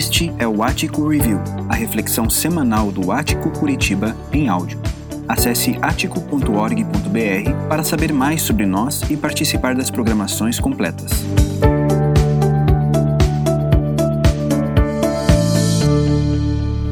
[0.00, 4.80] Este é o Ático Review, a reflexão semanal do Ático Curitiba em áudio.
[5.28, 11.10] Acesse atico.org.br para saber mais sobre nós e participar das programações completas.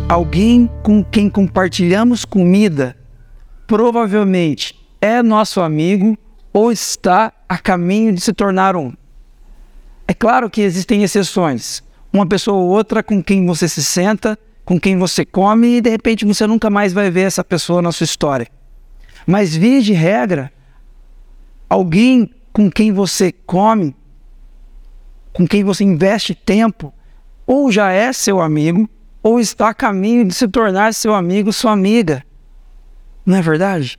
[0.06, 2.94] Alguém com quem compartilhamos comida
[3.66, 6.14] provavelmente é nosso amigo
[6.52, 8.92] ou está a caminho de se tornar um.
[10.06, 11.87] É claro que existem exceções.
[12.12, 15.90] Uma pessoa ou outra com quem você se senta, com quem você come e de
[15.90, 18.48] repente você nunca mais vai ver essa pessoa na sua história.
[19.26, 20.52] Mas via de regra,
[21.68, 23.94] alguém com quem você come,
[25.32, 26.92] com quem você investe tempo,
[27.46, 28.88] ou já é seu amigo,
[29.22, 32.24] ou está a caminho de se tornar seu amigo, sua amiga.
[33.24, 33.98] Não é verdade?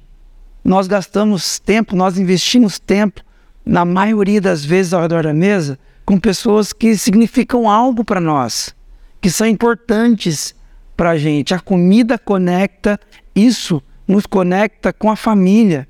[0.64, 3.22] Nós gastamos tempo, nós investimos tempo,
[3.66, 5.78] na maioria das vezes ao redor da mesa,
[6.09, 8.76] com pessoas que significam algo para nós,
[9.22, 10.55] que são importantes
[10.98, 11.53] para a gente.
[11.53, 13.00] A comida conecta,
[13.36, 15.88] isso nos conecta com a família,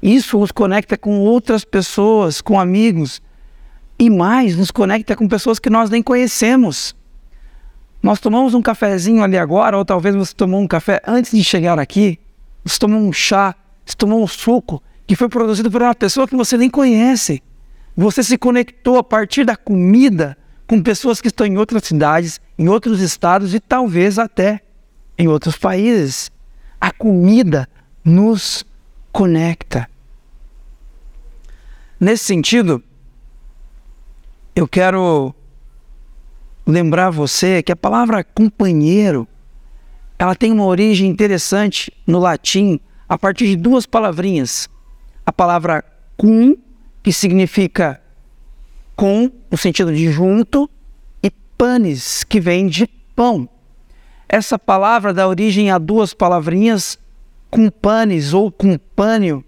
[0.00, 3.20] isso nos conecta com outras pessoas, com amigos,
[3.98, 6.96] e mais, nos conecta com pessoas que nós nem conhecemos.
[8.02, 11.78] Nós tomamos um cafezinho ali agora, ou talvez você tomou um café antes de chegar
[11.78, 12.18] aqui,
[12.64, 13.54] você tomou um chá,
[13.84, 17.42] você tomou um suco que foi produzido por uma pessoa que você nem conhece.
[17.96, 22.68] Você se conectou a partir da comida com pessoas que estão em outras cidades, em
[22.68, 24.60] outros estados e talvez até
[25.18, 26.30] em outros países.
[26.80, 27.68] A comida
[28.04, 28.64] nos
[29.12, 29.88] conecta.
[31.98, 32.82] Nesse sentido,
[34.54, 35.34] eu quero
[36.66, 39.26] lembrar você que a palavra companheiro
[40.18, 44.68] ela tem uma origem interessante no latim a partir de duas palavrinhas.
[45.26, 45.84] A palavra
[46.16, 46.56] cum
[47.02, 48.00] que significa
[48.94, 50.68] com, no sentido de junto,
[51.22, 53.48] e panis, que vem de pão.
[54.28, 56.98] Essa palavra dá origem a duas palavrinhas,
[57.80, 59.44] panis ou compânio,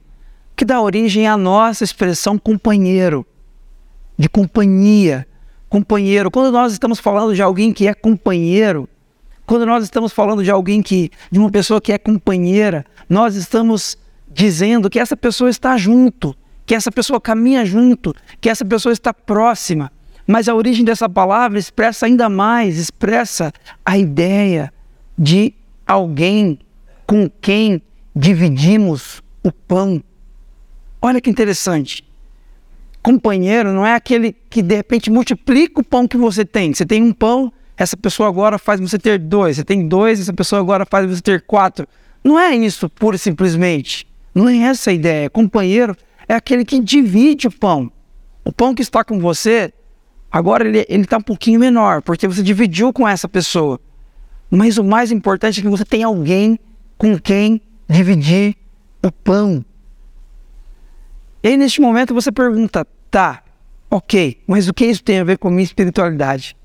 [0.57, 3.27] que dá origem à nossa expressão companheiro,
[4.19, 5.27] de companhia,
[5.69, 6.31] companheiro.
[6.31, 8.89] Quando nós estamos falando de alguém que é companheiro,
[9.47, 13.97] quando nós estamos falando de alguém que, de uma pessoa que é companheira, nós estamos
[14.33, 16.35] dizendo que essa pessoa está junto,
[16.65, 19.91] que essa pessoa caminha junto, que essa pessoa está próxima.
[20.27, 23.53] Mas a origem dessa palavra expressa ainda mais, expressa
[23.85, 24.73] a ideia
[25.19, 25.53] de
[25.87, 26.59] alguém
[27.07, 27.83] com quem
[28.15, 30.03] dividimos o pão.
[31.01, 32.05] Olha que interessante.
[33.03, 36.73] Companheiro não é aquele que de repente multiplica o pão que você tem.
[36.73, 39.57] Você tem um pão, essa pessoa agora faz você ter dois.
[39.57, 41.89] Você tem dois, essa pessoa agora faz você ter quatro.
[42.23, 44.07] Não é isso, pura e simplesmente.
[44.33, 45.29] Não é essa a ideia.
[45.29, 45.97] Companheiro
[46.29, 47.91] é aquele que divide o pão.
[48.45, 49.73] O pão que está com você,
[50.31, 53.81] agora ele está um pouquinho menor, porque você dividiu com essa pessoa.
[54.51, 56.59] Mas o mais importante é que você tem alguém
[56.99, 58.57] com quem dividir
[59.03, 59.65] o pão.
[61.43, 63.43] E aí, neste momento, você pergunta: tá,
[63.91, 66.57] ok, mas o que isso tem a ver com a minha espiritualidade?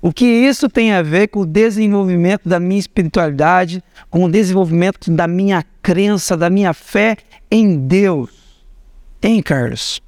[0.00, 5.10] O que isso tem a ver com o desenvolvimento da minha espiritualidade, com o desenvolvimento
[5.10, 7.16] da minha crença, da minha fé
[7.50, 8.37] em Deus?
[9.22, 10.00] Hein, Carlos?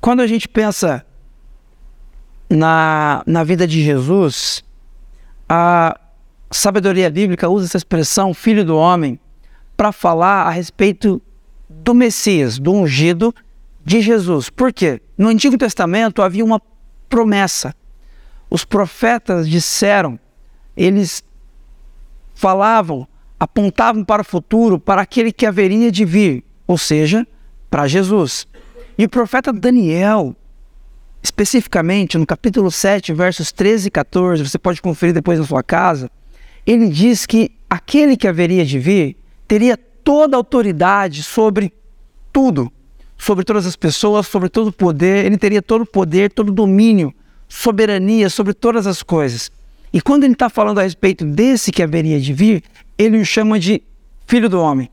[0.00, 1.04] Quando a gente pensa
[2.48, 4.64] na, na vida de Jesus,
[5.48, 5.98] a
[6.50, 9.18] sabedoria bíblica usa essa expressão filho do homem
[9.76, 11.20] para falar a respeito
[11.68, 13.34] do Messias, do ungido
[13.84, 14.50] de Jesus.
[14.50, 15.00] Por quê?
[15.16, 16.60] No Antigo Testamento havia uma
[17.08, 17.74] promessa.
[18.50, 20.18] Os profetas disseram,
[20.76, 21.22] eles
[22.34, 23.06] falavam
[23.42, 27.26] apontavam para o futuro, para aquele que haveria de vir, ou seja,
[27.68, 28.46] para Jesus.
[28.96, 30.36] E o profeta Daniel,
[31.20, 36.08] especificamente no capítulo 7, versos 13 e 14, você pode conferir depois na sua casa,
[36.64, 39.16] ele diz que aquele que haveria de vir
[39.48, 41.72] teria toda a autoridade sobre
[42.32, 42.70] tudo,
[43.18, 46.52] sobre todas as pessoas, sobre todo o poder, ele teria todo o poder, todo o
[46.52, 47.12] domínio,
[47.48, 49.50] soberania sobre todas as coisas.
[49.92, 52.62] E quando ele está falando a respeito desse que haveria de vir,
[52.98, 53.82] ele o chama de
[54.26, 54.90] filho do homem.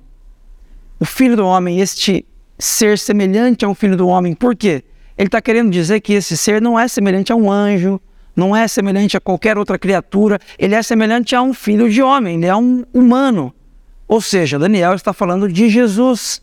[1.00, 2.26] O filho do homem, este
[2.58, 4.84] ser semelhante a um filho do homem, por quê?
[5.18, 8.02] Ele está querendo dizer que esse ser não é semelhante a um anjo,
[8.36, 12.38] não é semelhante a qualquer outra criatura, ele é semelhante a um filho de homem,
[12.38, 13.54] ele é um humano.
[14.08, 16.42] Ou seja, Daniel está falando de Jesus,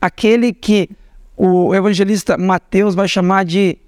[0.00, 0.88] aquele que
[1.36, 3.78] o evangelista Mateus vai chamar de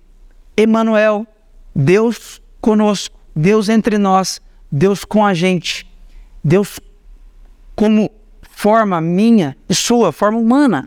[0.56, 1.26] Emanuel,
[1.74, 4.40] Deus conosco, Deus entre nós,
[4.70, 5.86] Deus com a gente,
[6.42, 6.80] Deus
[7.80, 8.10] como
[8.42, 10.86] forma minha e sua, forma humana.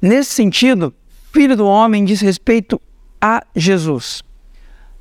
[0.00, 0.94] Nesse sentido,
[1.30, 2.80] filho do homem diz respeito
[3.20, 4.22] a Jesus.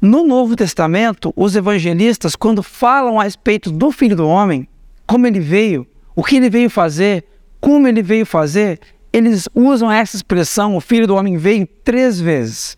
[0.01, 4.67] No Novo Testamento, os evangelistas, quando falam a respeito do Filho do Homem,
[5.07, 7.23] como ele veio, o que ele veio fazer,
[7.61, 8.81] como ele veio fazer,
[9.13, 12.77] eles usam essa expressão, o Filho do Homem veio, três vezes.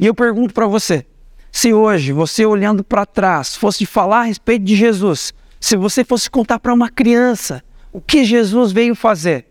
[0.00, 1.06] E eu pergunto para você:
[1.52, 6.30] se hoje você olhando para trás fosse falar a respeito de Jesus, se você fosse
[6.30, 7.62] contar para uma criança
[7.92, 9.46] o que Jesus veio fazer,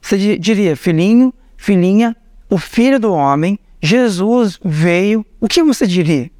[0.00, 2.16] você diria, filhinho, filhinha,
[2.48, 6.30] o filho do homem, Jesus veio, o que você diria?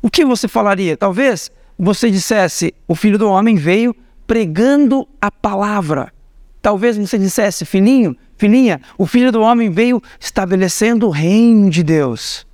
[0.00, 0.96] O que você falaria?
[0.96, 3.94] Talvez você dissesse, o filho do homem veio
[4.26, 6.12] pregando a palavra.
[6.60, 12.46] Talvez você dissesse, filhinho, filhinha, o filho do homem veio estabelecendo o reino de Deus.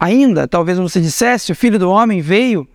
[0.00, 2.66] Ainda, talvez você dissesse, o filho do homem veio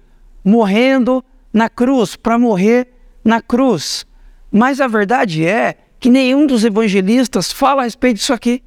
[0.43, 1.23] morrendo
[1.53, 2.87] na cruz, para morrer
[3.23, 4.05] na cruz.
[4.51, 8.61] Mas a verdade é que nenhum dos evangelistas fala a respeito disso aqui.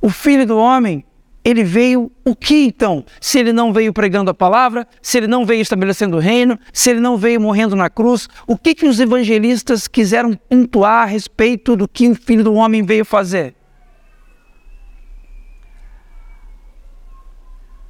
[0.00, 1.04] O filho do homem,
[1.44, 3.04] ele veio o que então?
[3.20, 6.90] Se ele não veio pregando a palavra, se ele não veio estabelecendo o reino, se
[6.90, 11.76] ele não veio morrendo na cruz, o que, que os evangelistas quiseram pontuar a respeito
[11.76, 13.54] do que o filho do homem veio fazer?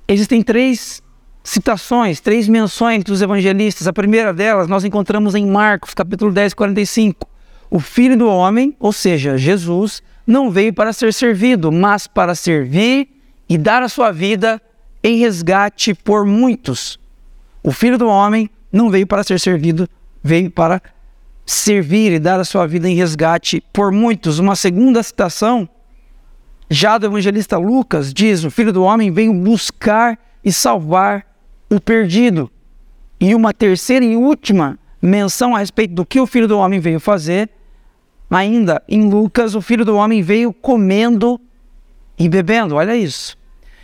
[0.06, 1.01] Existem três
[1.42, 3.86] citações, três menções dos evangelistas.
[3.86, 7.26] A primeira delas nós encontramos em Marcos, capítulo 10, 45.
[7.70, 13.08] O filho do homem, ou seja, Jesus, não veio para ser servido, mas para servir
[13.48, 14.60] e dar a sua vida
[15.02, 16.98] em resgate por muitos.
[17.62, 19.88] O filho do homem não veio para ser servido,
[20.22, 20.80] veio para
[21.44, 24.38] servir e dar a sua vida em resgate por muitos.
[24.38, 25.68] Uma segunda citação,
[26.70, 31.31] já do evangelista Lucas, diz: O filho do homem veio buscar e salvar
[31.74, 32.50] o perdido.
[33.20, 37.00] E uma terceira e última menção a respeito do que o filho do homem veio
[37.00, 37.50] fazer
[38.32, 41.38] Ainda em Lucas, o filho do homem veio comendo
[42.18, 42.76] e bebendo.
[42.76, 43.36] Olha isso.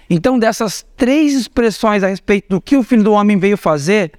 [0.09, 4.11] Então, dessas três expressões a respeito do que o filho do homem veio fazer,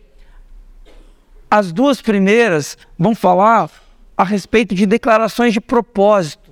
[1.49, 3.71] as duas primeiras vão falar
[4.15, 6.51] a respeito de declarações de propósito.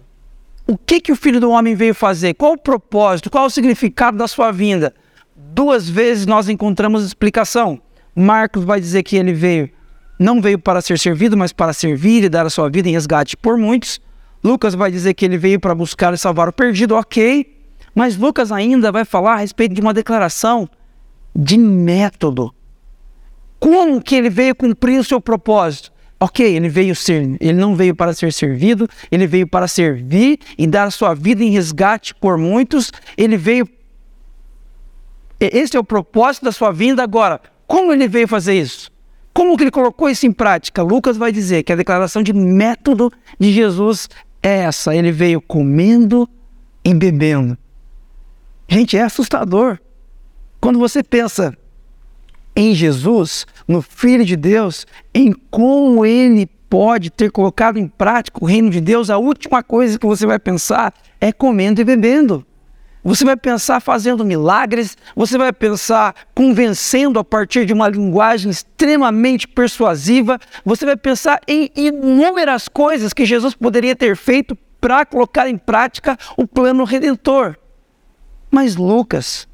[0.66, 2.34] O que, que o filho do homem veio fazer?
[2.34, 3.30] Qual o propósito?
[3.30, 4.96] Qual o significado da sua vinda?
[5.58, 7.82] Duas vezes nós encontramos explicação.
[8.16, 9.72] Marcos vai dizer que ele veio
[10.20, 13.36] não veio para ser servido, mas para servir e dar a sua vida em resgate
[13.36, 14.00] por muitos.
[14.44, 17.56] Lucas vai dizer que ele veio para buscar e salvar o perdido, ok.
[17.96, 20.70] Mas Lucas ainda vai falar a respeito de uma declaração
[21.36, 22.54] de método.
[23.60, 25.92] Como que ele veio cumprir o seu propósito?
[26.20, 30.68] Ok, ele veio ser, ele não veio para ser servido, ele veio para servir e
[30.68, 32.92] dar a sua vida em resgate por muitos.
[33.18, 33.68] Ele veio.
[35.40, 37.40] Esse é o propósito da sua vinda agora.
[37.68, 38.92] Como ele veio fazer isso?
[39.34, 40.82] Como que ele colocou isso em prática?
[40.82, 44.10] Lucas vai dizer que a declaração de método de Jesus
[44.42, 46.28] é essa: ele veio comendo
[46.84, 47.56] e bebendo.
[48.68, 49.78] Gente, é assustador.
[50.60, 51.56] Quando você pensa
[52.56, 58.48] em Jesus, no Filho de Deus, em como ele pode ter colocado em prática o
[58.48, 62.44] reino de Deus, a última coisa que você vai pensar é comendo e bebendo.
[63.08, 69.48] Você vai pensar fazendo milagres, você vai pensar convencendo a partir de uma linguagem extremamente
[69.48, 75.58] persuasiva, você vai pensar em inúmeras coisas que Jesus poderia ter feito para colocar em
[75.58, 77.56] prática o plano redentor.
[78.52, 79.48] Mas Lucas,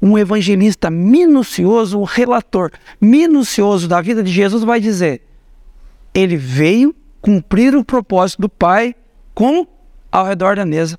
[0.00, 5.20] um evangelista minucioso, um relator minucioso da vida de Jesus, vai dizer:
[6.14, 8.94] ele veio cumprir o propósito do Pai,
[9.34, 9.68] como
[10.10, 10.98] ao redor da mesa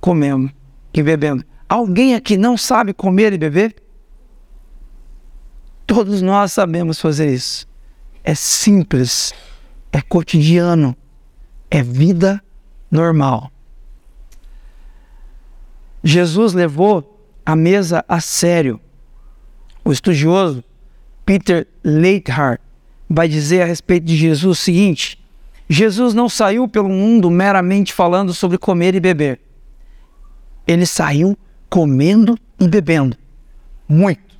[0.00, 0.57] comemos
[0.92, 1.44] e bebendo.
[1.68, 3.76] Alguém aqui não sabe comer e beber?
[5.86, 7.66] Todos nós sabemos fazer isso.
[8.24, 9.32] É simples,
[9.92, 10.96] é cotidiano,
[11.70, 12.42] é vida
[12.90, 13.50] normal.
[16.02, 18.80] Jesus levou a mesa a sério.
[19.84, 20.62] O estudioso
[21.24, 22.60] Peter Leithart
[23.08, 25.18] vai dizer a respeito de Jesus o seguinte:
[25.68, 29.47] Jesus não saiu pelo mundo meramente falando sobre comer e beber
[30.68, 31.36] ele saiu
[31.70, 33.16] comendo e bebendo.
[33.88, 34.36] Muito.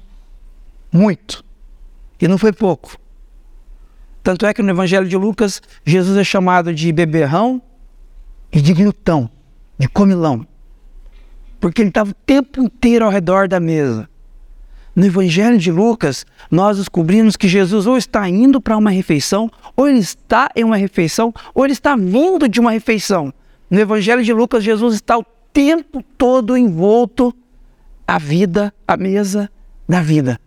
[0.93, 1.43] Muito.
[2.21, 2.99] E não foi pouco.
[4.23, 7.63] Tanto é que no Evangelho de Lucas, Jesus é chamado de beberrão
[8.53, 9.31] e de glutão,
[9.79, 10.47] de comilão.
[11.59, 14.09] Porque ele estava o tempo inteiro ao redor da mesa.
[14.95, 19.89] No Evangelho de Lucas, nós descobrimos que Jesus ou está indo para uma refeição, ou
[19.89, 23.33] ele está em uma refeição, ou ele está vindo de uma refeição.
[23.71, 27.35] No Evangelho de Lucas, Jesus está o tempo todo envolto
[28.07, 29.51] a vida, a mesa
[29.89, 30.41] da vida.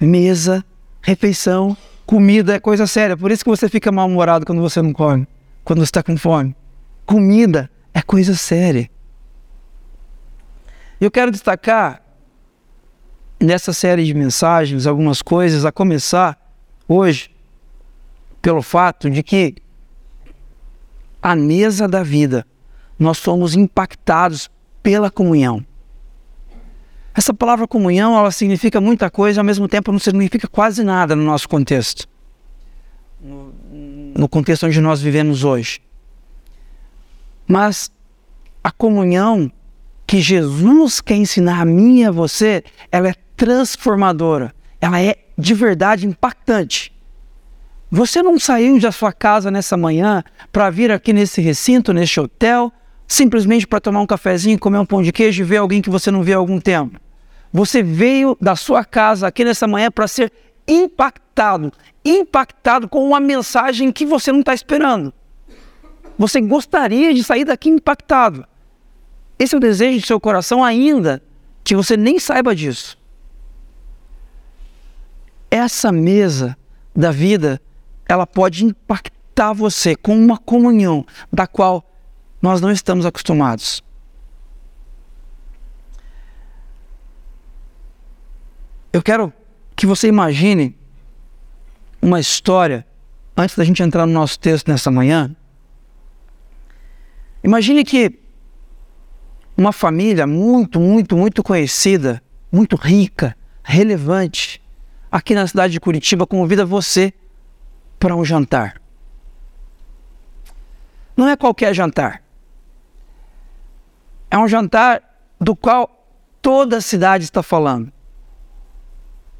[0.00, 0.64] Mesa,
[1.02, 3.16] refeição, comida é coisa séria.
[3.16, 5.26] Por isso que você fica mal-humorado quando você não come,
[5.62, 6.54] quando você está com fome.
[7.06, 8.90] Comida é coisa séria.
[11.00, 12.02] Eu quero destacar
[13.40, 16.38] nessa série de mensagens algumas coisas, a começar
[16.88, 17.30] hoje
[18.40, 19.56] pelo fato de que
[21.24, 22.46] a mesa da vida
[22.98, 24.50] nós somos impactados
[24.82, 25.64] pela comunhão.
[27.14, 31.24] Essa palavra comunhão, ela significa muita coisa, ao mesmo tempo não significa quase nada no
[31.24, 32.06] nosso contexto.
[33.22, 35.80] No, contexto onde nós vivemos hoje.
[37.48, 37.90] Mas
[38.62, 39.50] a comunhão
[40.06, 42.62] que Jesus quer ensinar a mim e a você,
[42.92, 44.54] ela é transformadora.
[44.78, 46.93] Ela é de verdade impactante.
[47.94, 52.72] Você não saiu da sua casa nessa manhã para vir aqui nesse recinto, neste hotel,
[53.06, 56.10] simplesmente para tomar um cafezinho, comer um pão de queijo e ver alguém que você
[56.10, 56.98] não vê há algum tempo.
[57.52, 60.32] Você veio da sua casa aqui nessa manhã para ser
[60.66, 61.72] impactado,
[62.04, 65.14] impactado com uma mensagem que você não está esperando.
[66.18, 68.44] Você gostaria de sair daqui impactado.
[69.38, 71.22] Esse é o desejo do seu coração, ainda
[71.62, 72.98] que você nem saiba disso.
[75.48, 76.56] Essa mesa
[76.92, 77.60] da vida,
[78.08, 81.84] ela pode impactar você com uma comunhão da qual
[82.40, 83.82] nós não estamos acostumados.
[88.92, 89.32] Eu quero
[89.74, 90.76] que você imagine
[92.00, 92.86] uma história,
[93.36, 95.34] antes da gente entrar no nosso texto nessa manhã.
[97.42, 98.20] Imagine que
[99.56, 104.62] uma família muito, muito, muito conhecida, muito rica, relevante,
[105.10, 107.12] aqui na cidade de Curitiba, convida você
[108.04, 108.78] para um jantar.
[111.16, 112.22] Não é qualquer jantar.
[114.30, 115.02] É um jantar
[115.40, 116.06] do qual
[116.42, 117.90] toda a cidade está falando.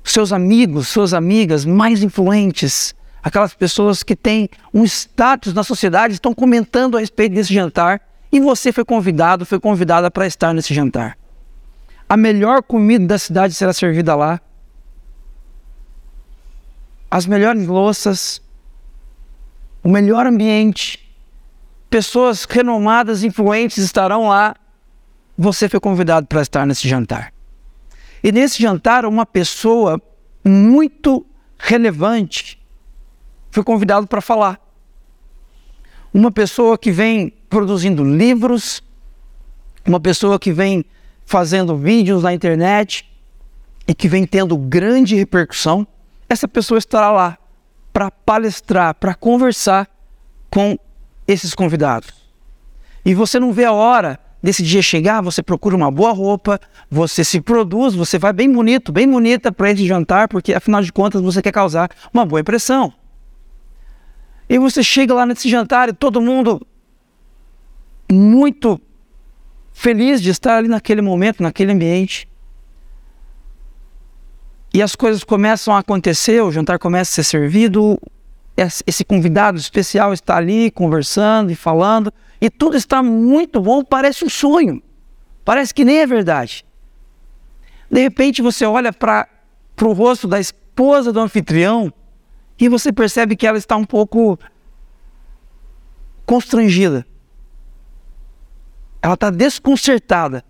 [0.03, 6.33] Seus amigos, suas amigas mais influentes, aquelas pessoas que têm um status na sociedade, estão
[6.33, 8.01] comentando a respeito desse jantar
[8.33, 11.19] e você foi convidado, foi convidada para estar nesse jantar.
[12.09, 14.41] A melhor comida da cidade será servida lá.
[17.11, 18.43] As melhores louças,
[19.85, 20.99] o melhor ambiente,
[21.91, 24.57] pessoas renomadas, influentes estarão lá
[25.37, 27.33] você foi convidado para estar nesse jantar.
[28.23, 30.01] E nesse jantar, uma pessoa
[30.43, 31.27] muito
[31.59, 32.59] relevante
[33.51, 34.59] foi convidado para falar.
[36.13, 38.83] Uma pessoa que vem produzindo livros,
[39.87, 40.85] uma pessoa que vem
[41.27, 43.11] fazendo vídeos na internet
[43.87, 45.87] e que vem tendo grande repercussão,
[46.29, 47.39] essa pessoa estará lá
[47.95, 49.89] para palestrar, para conversar
[50.51, 50.77] com
[51.29, 52.13] esses convidados.
[53.05, 56.61] E você não vê a hora desse dia chegar, você procura uma boa roupa,
[56.91, 60.93] você se produz, você vai bem bonito, bem bonita para esse jantar, porque afinal de
[60.93, 62.93] contas você quer causar uma boa impressão.
[64.49, 66.67] E você chega lá nesse jantar e todo mundo
[68.11, 68.81] muito
[69.73, 72.29] feliz de estar ali naquele momento, naquele ambiente.
[74.75, 77.97] E as coisas começam a acontecer, o jantar começa a ser servido,
[78.57, 84.29] esse convidado especial está ali conversando e falando, e tudo está muito bom, parece um
[84.29, 84.83] sonho,
[85.45, 86.67] parece que nem é verdade.
[87.89, 89.29] De repente você olha para
[89.81, 91.95] o rosto da esposa do anfitrião
[92.59, 94.37] e você percebe que ela está um pouco
[96.27, 97.07] constrangida.
[99.01, 100.45] Ela está desconcertada.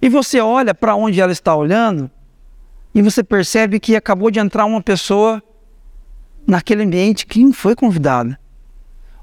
[0.00, 2.08] E você olha para onde ela está olhando
[2.94, 5.42] e você percebe que acabou de entrar uma pessoa
[6.46, 8.38] naquele ambiente que não foi convidada.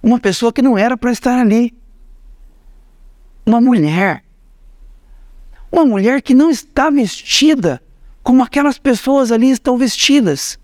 [0.01, 1.75] Uma pessoa que não era para estar ali.
[3.45, 4.23] Uma mulher.
[5.71, 7.81] Uma mulher que não está vestida
[8.23, 10.59] como aquelas pessoas ali estão vestidas.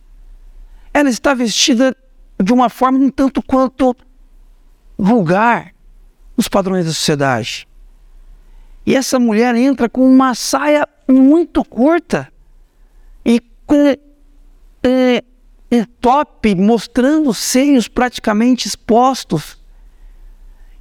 [0.93, 1.95] Ela está vestida
[2.41, 3.95] de uma forma um tanto quanto
[4.97, 5.73] vulgar
[6.37, 7.67] nos padrões da sociedade.
[8.85, 12.31] E essa mulher entra com uma saia muito curta
[13.25, 13.95] e com
[14.83, 15.23] é,
[15.71, 19.57] um top mostrando seios praticamente expostos.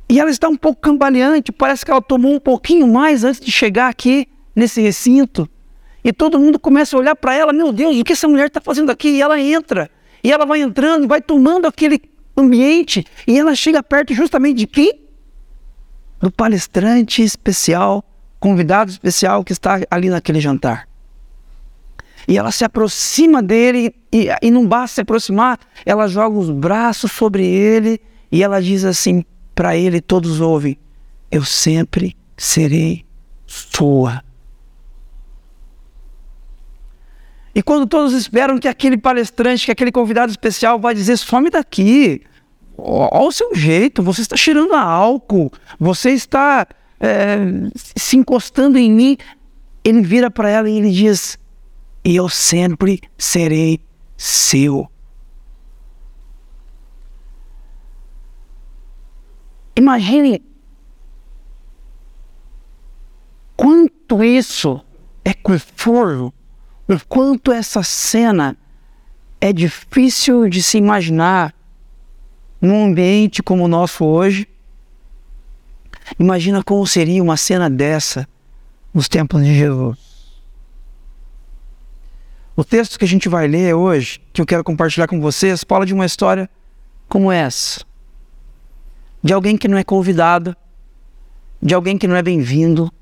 [0.09, 3.53] E ela está um pouco cambaleante, parece que ela tomou um pouquinho mais antes de
[3.53, 5.49] chegar aqui nesse recinto.
[6.03, 8.61] E todo mundo começa a olhar para ela, meu Deus, o que essa mulher está
[8.61, 9.09] fazendo aqui?
[9.09, 9.89] E ela entra,
[10.25, 12.03] e ela vai entrando, vai tomando aquele
[12.37, 15.01] ambiente, e ela chega perto justamente de quem?
[16.19, 18.03] Do palestrante especial,
[18.41, 20.90] convidado especial que está ali naquele jantar.
[22.27, 27.13] E ela se aproxima dele e, e não basta se aproximar, ela joga os braços
[27.13, 28.01] sobre ele
[28.31, 29.25] e ela diz assim
[29.55, 30.79] para ele, todos ouvem:
[31.31, 33.05] Eu sempre serei
[33.47, 34.23] sua.
[37.55, 42.23] E quando todos esperam que aquele palestrante, que aquele convidado especial vai dizer: some daqui,
[42.79, 46.67] olha o seu jeito, você está cheirando a álcool, você está
[47.01, 47.39] é,
[47.75, 49.19] se encostando em mim,
[49.83, 51.39] ele vira para ela e ele diz:
[52.05, 53.81] Eu sempre serei
[54.17, 54.91] seu.
[59.77, 60.43] Imagine
[63.57, 64.85] quanto isso
[65.25, 66.33] é conforto,
[66.89, 68.57] o quanto essa cena
[69.41, 71.55] é difícil de se imaginar
[72.61, 74.47] num ambiente como o nosso hoje.
[76.19, 78.29] Imagina como seria uma cena dessa
[78.93, 80.10] nos tempos de Jesus.
[82.61, 85.87] O texto que a gente vai ler hoje, que eu quero compartilhar com vocês, fala
[85.87, 86.47] de uma história
[87.09, 87.87] como essa.
[89.25, 90.55] De alguém que não é convidado,
[91.63, 92.93] de alguém que não é bem-vindo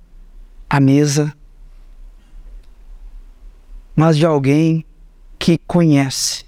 [0.71, 1.35] à mesa,
[3.97, 4.85] mas de alguém
[5.41, 6.45] que conhece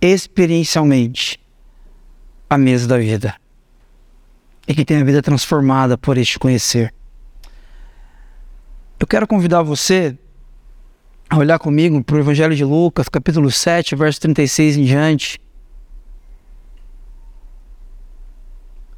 [0.00, 1.38] experiencialmente
[2.50, 3.36] a mesa da vida
[4.66, 6.92] e que tem a vida transformada por este conhecer.
[8.98, 10.18] Eu quero convidar você
[11.38, 15.40] olhar comigo para o Evangelho de Lucas, capítulo 7, verso 36 em diante.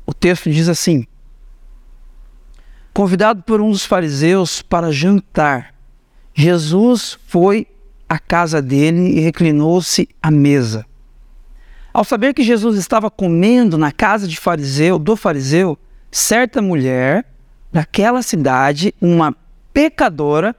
[0.06, 1.06] O texto diz assim:
[2.92, 5.74] Convidado por um dos fariseus para jantar,
[6.34, 7.66] Jesus foi
[8.08, 10.84] à casa dele e reclinou-se à mesa.
[11.92, 15.78] Ao saber que Jesus estava comendo na casa de fariseu, do fariseu,
[16.10, 17.24] certa mulher
[17.72, 19.34] daquela cidade, uma
[19.72, 20.54] pecadora,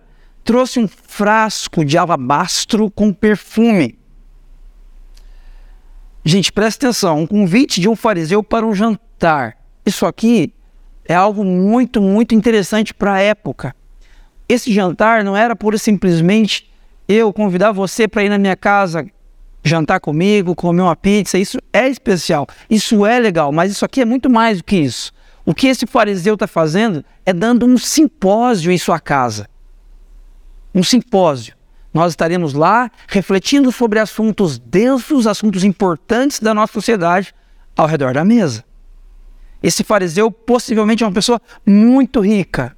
[0.46, 3.98] trouxe um frasco de alabastro com perfume.
[6.24, 9.58] Gente, presta atenção, um convite de um fariseu para um jantar.
[9.86, 10.54] Isso aqui
[11.04, 13.76] é algo muito, muito interessante para a época.
[14.48, 16.72] Esse jantar não era pura simplesmente
[17.08, 19.06] eu convidar você para ir na minha casa
[19.64, 24.06] jantar comigo, comer uma pizza, isso é especial, isso é legal, mas isso aqui é
[24.06, 25.12] muito mais do que isso.
[25.44, 29.48] O que esse fariseu está fazendo é dando um simpósio em sua casa.
[30.76, 31.56] Um simpósio.
[31.94, 37.34] Nós estaremos lá refletindo sobre assuntos densos, assuntos importantes da nossa sociedade
[37.74, 38.66] ao redor da mesa.
[39.64, 42.76] Esse fariseu possivelmente é uma pessoa muito rica,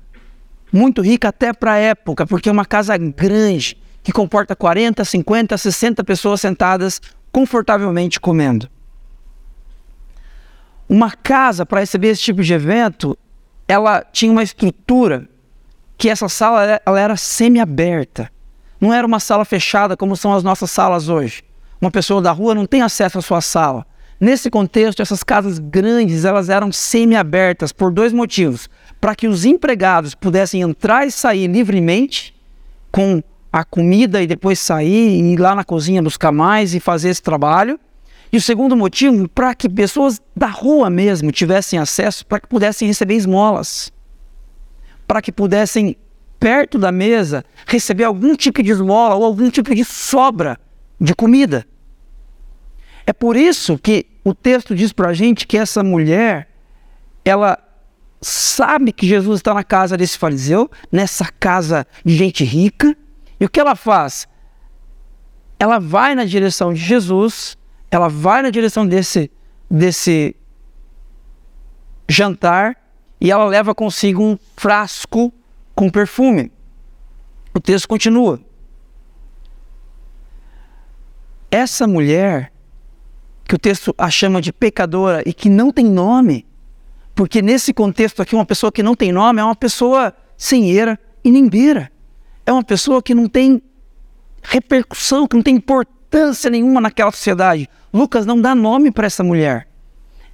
[0.71, 5.57] muito rica até para a época, porque é uma casa grande, que comporta 40, 50,
[5.57, 8.69] 60 pessoas sentadas confortavelmente comendo.
[10.87, 13.17] Uma casa para receber esse tipo de evento,
[13.67, 15.27] ela tinha uma estrutura
[15.97, 18.29] que essa sala ela era semi-aberta.
[18.79, 21.43] Não era uma sala fechada como são as nossas salas hoje.
[21.81, 23.85] Uma pessoa da rua não tem acesso à sua sala.
[24.19, 30.15] Nesse contexto, essas casas grandes elas eram semi-abertas por dois motivos: para que os empregados
[30.15, 32.35] pudessem entrar e sair livremente
[32.91, 37.09] com a comida e depois sair e ir lá na cozinha buscar mais e fazer
[37.09, 37.79] esse trabalho.
[38.31, 42.87] E o segundo motivo, para que pessoas da rua mesmo tivessem acesso, para que pudessem
[42.87, 43.91] receber esmolas,
[45.07, 45.95] para que pudessem,
[46.39, 50.59] perto da mesa, receber algum tipo de esmola ou algum tipo de sobra
[50.99, 51.65] de comida.
[53.05, 56.49] É por isso que o texto diz para a gente que essa mulher,
[57.23, 57.57] ela
[58.21, 62.95] sabe que Jesus está na casa desse fariseu, nessa casa de gente rica,
[63.39, 64.27] e o que ela faz?
[65.59, 67.57] Ela vai na direção de Jesus,
[67.89, 69.31] ela vai na direção desse,
[69.69, 70.35] desse
[72.09, 72.75] jantar
[73.19, 75.33] e ela leva consigo um frasco
[75.75, 76.51] com perfume.
[77.53, 78.39] O texto continua.
[81.49, 82.51] Essa mulher,
[83.45, 86.45] que o texto a chama de pecadora e que não tem nome,
[87.15, 90.99] porque nesse contexto aqui, uma pessoa que não tem nome é uma pessoa sem eira
[91.23, 91.91] e nem beira
[92.47, 93.61] é uma pessoa que não tem
[94.41, 97.69] repercussão, que não tem importância nenhuma naquela sociedade.
[97.93, 99.67] Lucas não dá nome para essa mulher.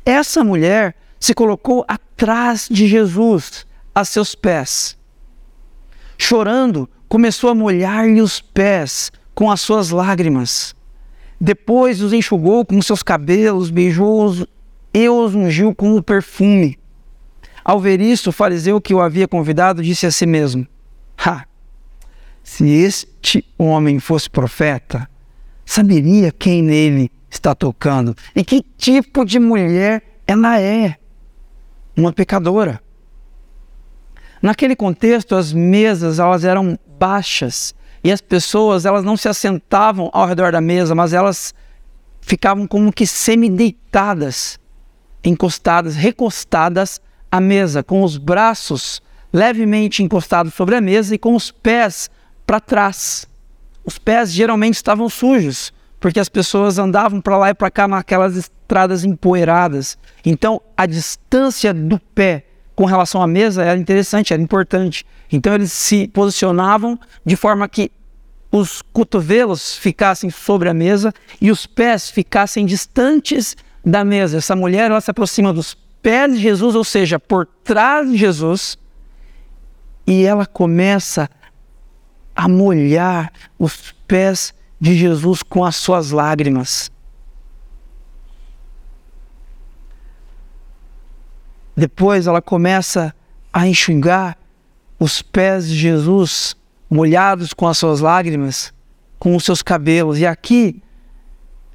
[0.05, 4.97] Essa mulher se colocou atrás de Jesus, a seus pés.
[6.17, 10.75] Chorando, começou a molhar-lhe os pés com as suas lágrimas.
[11.39, 14.45] Depois os enxugou com seus cabelos, beijou-os
[14.93, 16.77] e os ungiu com o perfume.
[17.63, 20.67] Ao ver isso, o fariseu que o havia convidado disse a si mesmo:
[21.25, 21.45] Ha!
[22.43, 25.09] Se este homem fosse profeta,
[25.65, 30.97] saberia quem nele está tocando e que tipo de mulher ela é.
[31.95, 32.81] Uma pecadora.
[34.41, 40.27] Naquele contexto, as mesas elas eram baixas e as pessoas elas não se assentavam ao
[40.27, 41.53] redor da mesa, mas elas
[42.19, 44.59] ficavam como que semi-deitadas,
[45.23, 46.99] encostadas, recostadas
[47.31, 49.01] à mesa, com os braços
[49.31, 52.09] levemente encostados sobre a mesa e com os pés
[52.45, 53.27] para trás.
[53.83, 58.51] Os pés geralmente estavam sujos, porque as pessoas andavam para lá e para cá naquelas
[58.63, 59.97] estradas empoeiradas.
[60.25, 62.45] Então, a distância do pé
[62.75, 65.05] com relação à mesa era interessante, era importante.
[65.31, 67.91] Então eles se posicionavam de forma que
[68.51, 74.37] os cotovelos ficassem sobre a mesa e os pés ficassem distantes da mesa.
[74.37, 78.77] Essa mulher ela se aproxima dos pés de Jesus, ou seja, por trás de Jesus,
[80.05, 81.29] e ela começa
[82.35, 86.91] a molhar os pés de Jesus com as suas lágrimas.
[91.75, 93.13] Depois ela começa
[93.51, 94.37] a enxugar
[94.99, 96.55] os pés de Jesus
[96.89, 98.73] molhados com as suas lágrimas,
[99.17, 100.19] com os seus cabelos.
[100.19, 100.81] E aqui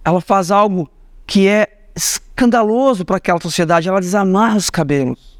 [0.04, 0.88] ela faz algo
[1.26, 5.38] que é escandaloso para aquela sociedade, ela desamarra os cabelos.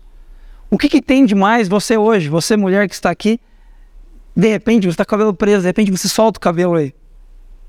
[0.70, 3.40] O que, que tem de mais você hoje, você mulher que está aqui,
[4.36, 6.92] de repente você está com o cabelo preso, de repente você solta o cabelo aí.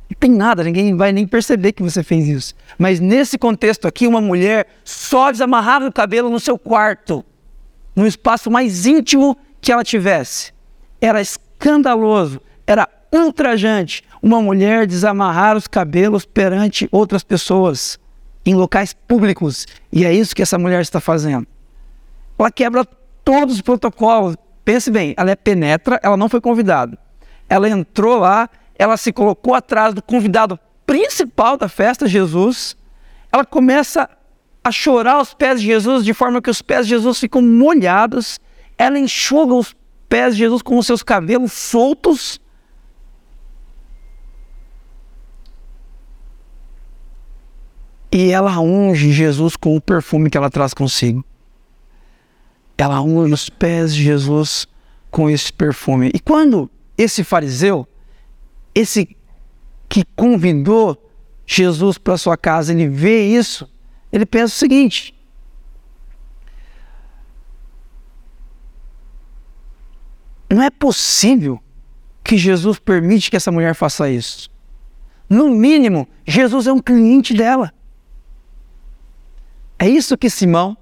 [0.10, 2.56] Não tem nada, ninguém vai nem perceber que você fez isso.
[2.78, 7.24] Mas nesse contexto aqui, uma mulher só desamarrava o cabelo no seu quarto,
[7.96, 10.52] no espaço mais íntimo que ela tivesse.
[11.00, 18.00] Era escandaloso, era ultrajante uma mulher desamarrar os cabelos perante outras pessoas,
[18.46, 19.68] em locais públicos.
[19.92, 21.48] E é isso que essa mulher está fazendo.
[22.38, 22.86] Ela quebra
[23.24, 24.36] todos os protocolos.
[24.66, 26.98] Pense bem, ela é penetra, ela não foi convidada.
[27.48, 32.78] Ela entrou lá, ela se colocou atrás do convidado principal da festa, Jesus.
[33.30, 34.10] Ela começa
[34.64, 38.40] a chorar aos pés de Jesus, de forma que os pés de Jesus ficam molhados.
[38.78, 39.76] Ela enxuga os
[40.08, 42.40] pés de Jesus com os seus cabelos soltos.
[48.10, 51.24] E ela unge Jesus com o perfume que ela traz consigo.
[52.78, 54.66] Ela unge os pés de Jesus
[55.12, 56.10] com esse perfume.
[56.14, 57.86] E quando esse fariseu
[58.80, 59.16] esse
[59.88, 61.12] que convidou
[61.46, 63.70] Jesus para sua casa, ele vê isso,
[64.12, 65.16] ele pensa o seguinte:
[70.50, 71.62] não é possível
[72.24, 74.50] que Jesus permite que essa mulher faça isso.
[75.30, 77.74] No mínimo, Jesus é um cliente dela.
[79.78, 80.78] É isso que Simão,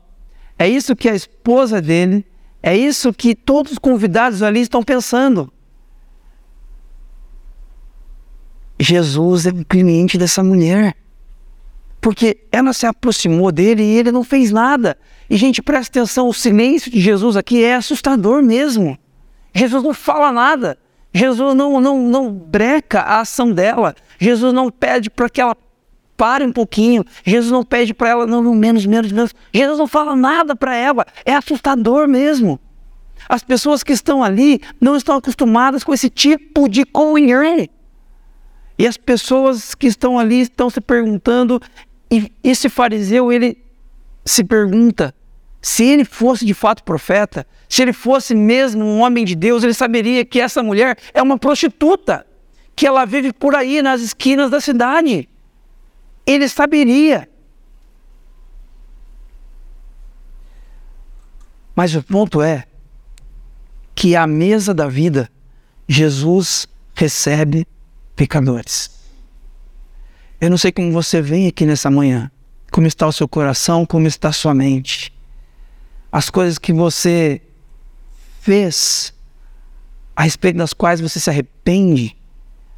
[0.58, 2.26] é isso que a esposa dele,
[2.64, 5.52] é isso que todos os convidados ali estão pensando.
[8.80, 10.96] Jesus é o cliente dessa mulher.
[12.00, 14.98] Porque ela se aproximou dele e ele não fez nada.
[15.30, 18.98] E, gente, presta atenção: o silêncio de Jesus aqui é assustador mesmo.
[19.54, 20.78] Jesus não fala nada.
[21.14, 23.96] Jesus não, não, não breca a ação dela.
[24.20, 25.58] Jesus não pede para que ela
[26.16, 27.04] pare um pouquinho.
[27.24, 29.34] Jesus não pede para ela, não, não, menos, menos, menos.
[29.52, 31.06] Jesus não fala nada para ela.
[31.26, 32.60] É assustador mesmo.
[33.28, 37.68] As pessoas que estão ali não estão acostumadas com esse tipo de comunhão.
[38.78, 41.60] E as pessoas que estão ali estão se perguntando,
[42.12, 43.58] e esse fariseu, ele
[44.24, 45.14] se pergunta,
[45.62, 49.74] se ele fosse de fato profeta, se ele fosse mesmo um homem de Deus, ele
[49.74, 52.26] saberia que essa mulher é uma prostituta,
[52.76, 55.28] que ela vive por aí nas esquinas da cidade.
[56.26, 57.28] Ele saberia.
[61.76, 62.66] Mas o ponto é
[63.96, 65.30] que à mesa da vida,
[65.88, 67.68] Jesus recebe
[68.18, 68.90] pecadores.
[70.42, 72.30] Eu não sei como você vem aqui nessa manhã,
[72.72, 75.14] como está o seu coração, como está a sua mente.
[76.12, 77.42] As coisas que você
[78.42, 79.14] fez,
[80.16, 82.18] a respeito das quais você se arrepende,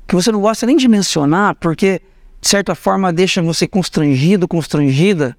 [0.06, 2.02] que você não gosta nem de mencionar, porque
[2.42, 5.38] de certa forma deixa você constrangido, constrangida.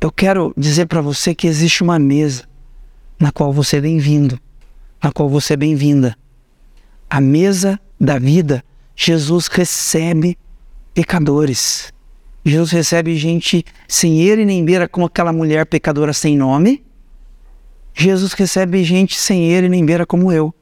[0.00, 2.44] Eu quero dizer para você que existe uma mesa
[3.18, 4.40] na qual você é bem-vindo,
[5.02, 6.16] na qual você é bem-vinda.
[7.08, 10.38] A mesa da vida, Jesus recebe
[10.94, 11.92] pecadores.
[12.44, 16.84] Jesus recebe gente sem ele nem beira, como aquela mulher pecadora sem nome.
[17.92, 20.54] Jesus recebe gente sem ele nem beira, como eu,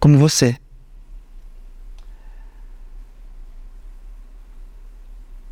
[0.00, 0.56] como você.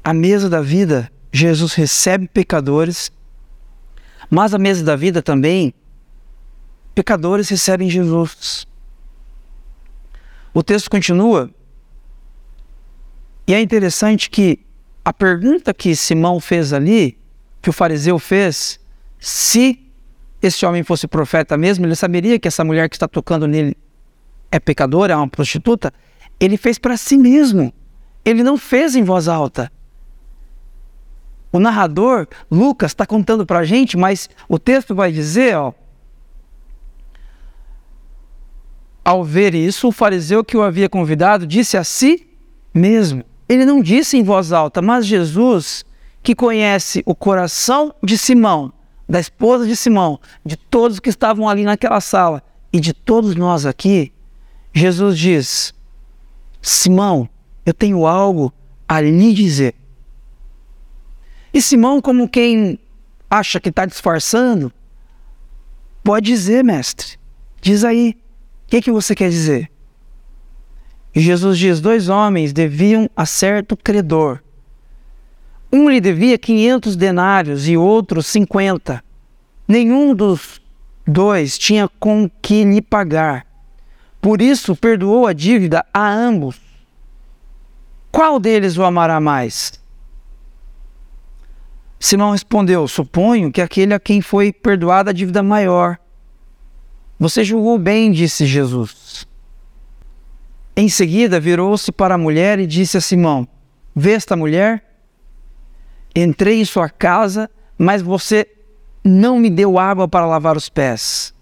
[0.03, 3.13] A mesa da vida, Jesus recebe pecadores,
[4.29, 5.73] mas a mesa da vida também,
[6.95, 8.67] pecadores recebem Jesus.
[10.55, 11.51] O texto continua.
[13.47, 14.61] E é interessante que
[15.05, 17.19] a pergunta que Simão fez ali,
[17.61, 18.81] que o fariseu fez,
[19.19, 19.81] se
[20.41, 23.77] esse homem fosse profeta mesmo, ele saberia que essa mulher que está tocando nele
[24.51, 25.93] é pecadora, é uma prostituta.
[26.39, 27.73] Ele fez para si mesmo.
[28.25, 29.71] Ele não fez em voz alta.
[31.51, 35.73] O narrador, Lucas, está contando para a gente, mas o texto vai dizer, ó,
[39.05, 42.27] Ao ver isso, o fariseu que o havia convidado disse a si
[42.73, 43.23] mesmo.
[43.47, 45.85] Ele não disse em voz alta, mas Jesus,
[46.23, 48.73] que conhece o coração de Simão,
[49.07, 53.67] da esposa de Simão, de todos que estavam ali naquela sala e de todos nós
[53.67, 54.11] aqui,
[54.73, 55.75] Jesus diz:
[56.63, 57.29] Simão,
[57.67, 58.53] eu tenho algo
[58.89, 59.75] a lhe dizer.
[61.53, 62.79] E Simão, como quem
[63.31, 64.73] acha que está disfarçando,
[66.03, 67.19] pode dizer, mestre,
[67.61, 68.17] diz aí,
[68.67, 69.71] o que, que você quer dizer?
[71.15, 74.41] Jesus diz: dois homens deviam a certo credor.
[75.73, 79.03] Um lhe devia 500 denários e outro 50.
[79.67, 80.61] Nenhum dos
[81.07, 83.47] dois tinha com que lhe pagar.
[84.21, 86.61] Por isso perdoou a dívida a ambos.
[88.11, 89.73] Qual deles o amará mais?
[91.99, 95.99] Simão respondeu: Suponho que aquele a quem foi perdoada a dívida maior.
[97.19, 99.27] Você julgou bem, disse Jesus.
[100.77, 103.47] Em seguida, virou-se para a mulher e disse a Simão:
[103.95, 104.85] Vê esta mulher?
[106.15, 108.47] Entrei em sua casa, mas você
[109.05, 111.35] não me deu água para lavar os pés.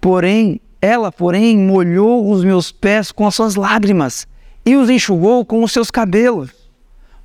[0.00, 4.26] Porém, ela, porém, molhou os meus pés com as suas lágrimas
[4.64, 6.50] e os enxugou com os seus cabelos.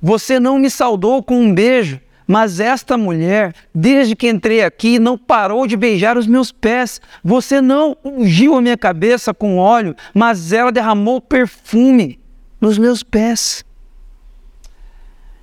[0.00, 5.16] Você não me saudou com um beijo, mas esta mulher, desde que entrei aqui, não
[5.16, 7.00] parou de beijar os meus pés.
[7.22, 12.18] Você não ungiu a minha cabeça com óleo, mas ela derramou perfume
[12.60, 13.64] nos meus pés.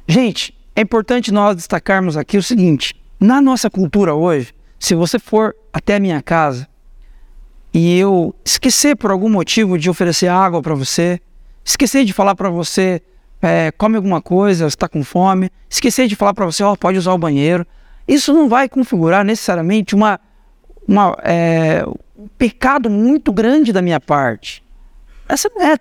[0.05, 5.55] Gente, é importante nós destacarmos aqui o seguinte: na nossa cultura hoje, se você for
[5.71, 6.67] até a minha casa
[7.73, 11.21] e eu esquecer por algum motivo de oferecer água para você,
[11.63, 13.01] esquecer de falar para você
[13.43, 17.13] é, come alguma coisa, está com fome, esquecer de falar para você, oh, pode usar
[17.13, 17.65] o banheiro,
[18.07, 20.19] isso não vai configurar necessariamente uma,
[20.87, 21.83] uma é,
[22.17, 24.63] um pecado muito grande da minha parte.
[25.27, 25.77] Essa não é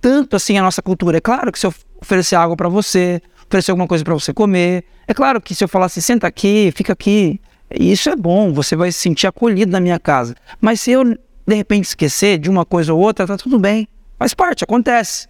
[0.00, 1.18] tanto assim a nossa cultura.
[1.18, 4.84] É claro que se eu oferecer água para você, oferecer alguma coisa para você comer.
[5.06, 8.76] É claro que se eu falar assim, senta aqui, fica aqui, isso é bom, você
[8.76, 10.34] vai se sentir acolhido na minha casa.
[10.60, 14.34] Mas se eu de repente esquecer de uma coisa ou outra, tá tudo bem, faz
[14.34, 15.28] parte, acontece.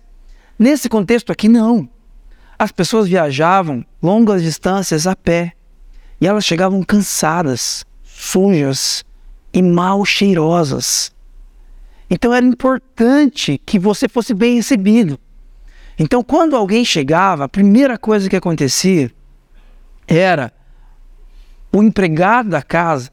[0.62, 1.88] Nesse contexto aqui, não.
[2.57, 5.55] As pessoas viajavam longas distâncias a pé
[6.20, 9.05] e elas chegavam cansadas, sujas
[9.53, 11.11] e mal cheirosas.
[12.09, 15.18] Então era importante que você fosse bem recebido.
[15.98, 19.11] Então, quando alguém chegava, a primeira coisa que acontecia
[20.07, 20.53] era
[21.72, 23.11] o empregado da casa,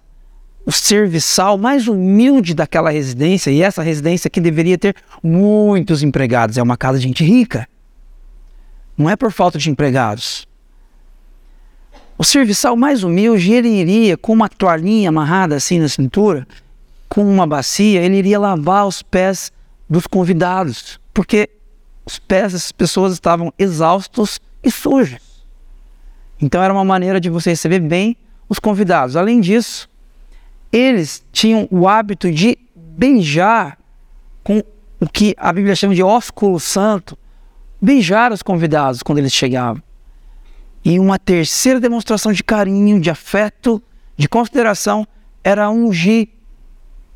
[0.69, 6.61] o serviçal mais humilde daquela residência, e essa residência que deveria ter muitos empregados, é
[6.61, 7.67] uma casa de gente rica.
[8.95, 10.47] Não é por falta de empregados.
[12.15, 16.47] O serviçal mais humilde, ele iria com uma toalhinha amarrada assim na cintura,
[17.07, 19.51] com uma bacia, ele iria lavar os pés
[19.89, 21.49] dos convidados, porque
[22.05, 25.47] os pés dessas pessoas estavam exaustos e sujos.
[26.39, 28.15] Então era uma maneira de você receber bem
[28.47, 29.15] os convidados.
[29.15, 29.88] Além disso,
[30.71, 33.77] eles tinham o hábito de beijar
[34.43, 34.63] com
[34.99, 37.17] o que a Bíblia chama de ósculo santo,
[37.81, 39.81] beijar os convidados quando eles chegavam.
[40.83, 43.81] E uma terceira demonstração de carinho, de afeto,
[44.15, 45.07] de consideração
[45.43, 46.29] era ungir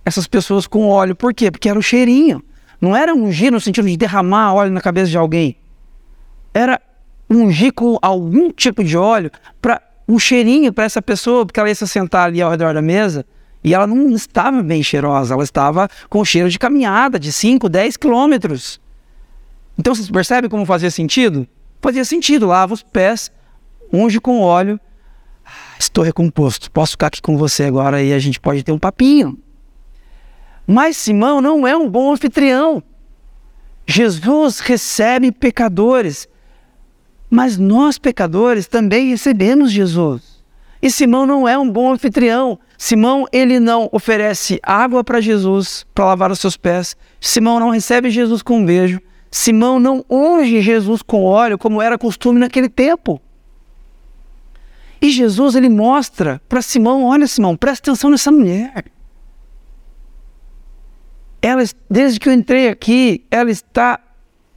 [0.06, 1.16] essas pessoas com óleo.
[1.16, 1.52] Por quê?
[1.52, 2.44] Porque era o cheirinho.
[2.82, 5.56] Não era ungir no sentido de derramar óleo na cabeça de alguém.
[6.54, 6.82] Era
[7.30, 11.76] ungir com algum tipo de óleo para um cheirinho para essa pessoa, porque ela ia
[11.76, 13.26] se sentar ali ao redor da mesa
[13.64, 17.98] e ela não estava bem cheirosa, ela estava com cheiro de caminhada de 5, 10
[17.98, 18.80] quilômetros.
[19.78, 21.48] Então vocês percebem como fazia sentido?
[21.82, 23.32] Fazia sentido, lava os pés,
[23.92, 24.80] unge com óleo.
[25.46, 28.80] Ah, estou recomposto, posso ficar aqui com você agora e a gente pode ter um
[28.80, 29.38] papinho.
[30.68, 32.84] Mas Simão não é um bom anfitrião.
[33.86, 36.28] Jesus recebe pecadores,
[37.30, 40.33] mas nós pecadores também recebemos Jesus.
[40.84, 42.60] E Simão não é um bom anfitrião.
[42.78, 46.98] Simão, ele não oferece água para Jesus para lavar os seus pés.
[47.22, 49.00] Simão não recebe Jesus com um beijo.
[49.32, 53.22] Simão não unge Jesus com óleo, como era costume naquele tempo.
[55.02, 58.84] E Jesus, ele mostra para Simão: olha, Simão, presta atenção nessa mulher
[61.44, 64.00] ela, desde que eu entrei aqui, ela está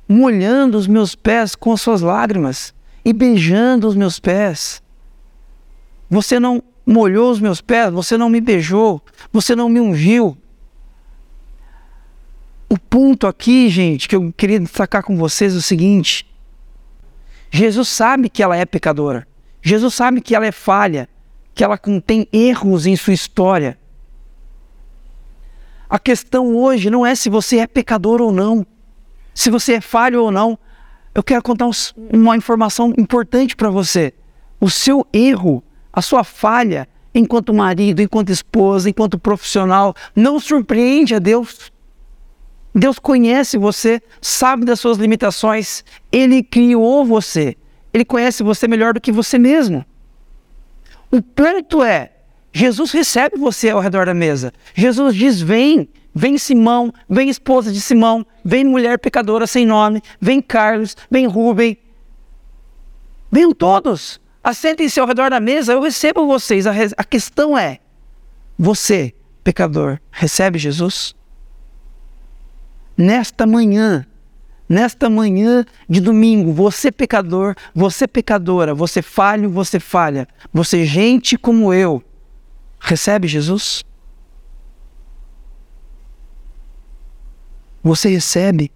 [0.08, 2.72] molhando os meus pés com as suas lágrimas
[3.04, 4.80] e beijando os meus pés.
[6.08, 10.36] Você não molhou os meus pés, você não me beijou, você não me ungiu.
[12.68, 16.26] O ponto aqui, gente, que eu queria destacar com vocês é o seguinte:
[17.50, 19.26] Jesus sabe que ela é pecadora.
[19.62, 21.08] Jesus sabe que ela é falha,
[21.54, 23.78] que ela contém erros em sua história.
[25.88, 28.66] A questão hoje não é se você é pecador ou não,
[29.32, 30.58] se você é falho ou não.
[31.14, 31.68] Eu quero contar
[32.12, 34.12] uma informação importante para você.
[34.60, 35.64] O seu erro,
[35.96, 41.72] a sua falha enquanto marido, enquanto esposa, enquanto profissional, não surpreende a Deus.
[42.74, 45.82] Deus conhece você, sabe das suas limitações,
[46.12, 47.56] Ele criou você,
[47.94, 49.82] Ele conhece você melhor do que você mesmo.
[51.10, 52.12] O ponto é,
[52.52, 54.52] Jesus recebe você ao redor da mesa.
[54.74, 60.42] Jesus diz: Vem, vem Simão, vem esposa de Simão, vem mulher pecadora sem nome, vem
[60.42, 61.78] Carlos, vem Rubem.
[63.32, 66.68] Venham todos, assentem-se ao redor da mesa, eu recebo vocês.
[66.68, 67.80] A, a questão é:
[68.56, 71.16] você, pecador, recebe Jesus?
[72.96, 74.06] Nesta manhã,
[74.68, 81.74] nesta manhã de domingo, você pecador, você pecadora, você falho, você falha, você gente como
[81.74, 82.02] eu,
[82.78, 83.84] recebe Jesus?
[87.82, 88.70] Você recebe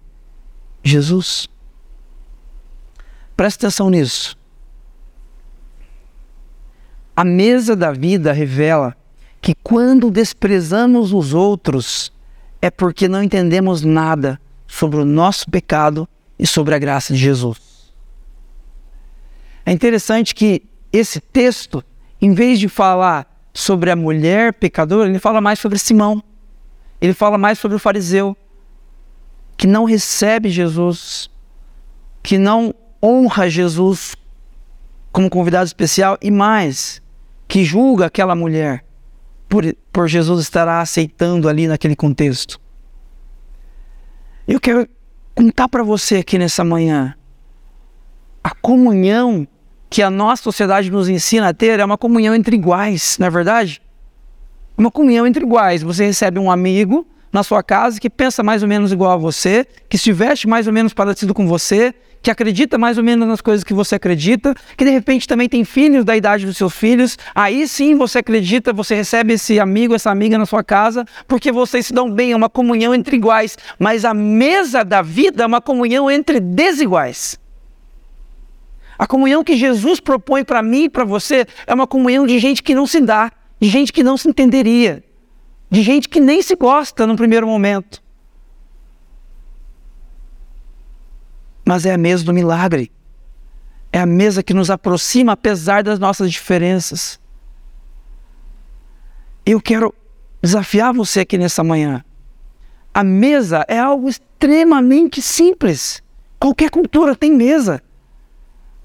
[0.83, 1.47] Jesus?
[3.35, 4.40] Presta atenção nisso.
[7.15, 8.95] A mesa da vida revela
[9.41, 12.13] que quando desprezamos os outros
[12.61, 17.93] é porque não entendemos nada sobre o nosso pecado e sobre a graça de Jesus.
[19.65, 21.83] É interessante que esse texto,
[22.21, 26.23] em vez de falar sobre a mulher pecadora, ele fala mais sobre Simão.
[26.99, 28.37] Ele fala mais sobre o fariseu
[29.57, 31.29] que não recebe Jesus,
[32.23, 34.15] que não honra Jesus
[35.11, 37.01] como convidado especial e mais,
[37.47, 38.83] que julga aquela mulher
[39.49, 42.59] por, por Jesus estar aceitando ali naquele contexto.
[44.47, 44.87] Eu quero
[45.35, 47.15] contar para você aqui nessa manhã
[48.43, 49.47] a comunhão
[49.89, 53.29] que a nossa sociedade nos ensina a ter é uma comunhão entre iguais, não é
[53.29, 53.81] verdade?
[54.77, 55.83] Uma comunhão entre iguais.
[55.83, 59.65] Você recebe um amigo na sua casa que pensa mais ou menos igual a você,
[59.89, 63.41] que se veste mais ou menos parecido com você, que acredita mais ou menos nas
[63.41, 67.17] coisas que você acredita, que de repente também tem filhos da idade dos seus filhos,
[67.33, 71.87] aí sim você acredita, você recebe esse amigo, essa amiga na sua casa, porque vocês
[71.87, 73.57] se dão bem, é uma comunhão entre iguais.
[73.79, 77.39] Mas a mesa da vida é uma comunhão entre desiguais.
[78.97, 82.61] A comunhão que Jesus propõe para mim e para você é uma comunhão de gente
[82.61, 85.03] que não se dá, de gente que não se entenderia,
[85.71, 88.01] de gente que nem se gosta no primeiro momento.
[91.71, 92.91] Mas é a mesa do milagre.
[93.93, 97.17] É a mesa que nos aproxima apesar das nossas diferenças.
[99.45, 99.95] Eu quero
[100.41, 102.03] desafiar você aqui nessa manhã.
[102.93, 106.03] A mesa é algo extremamente simples.
[106.37, 107.81] Qualquer cultura tem mesa.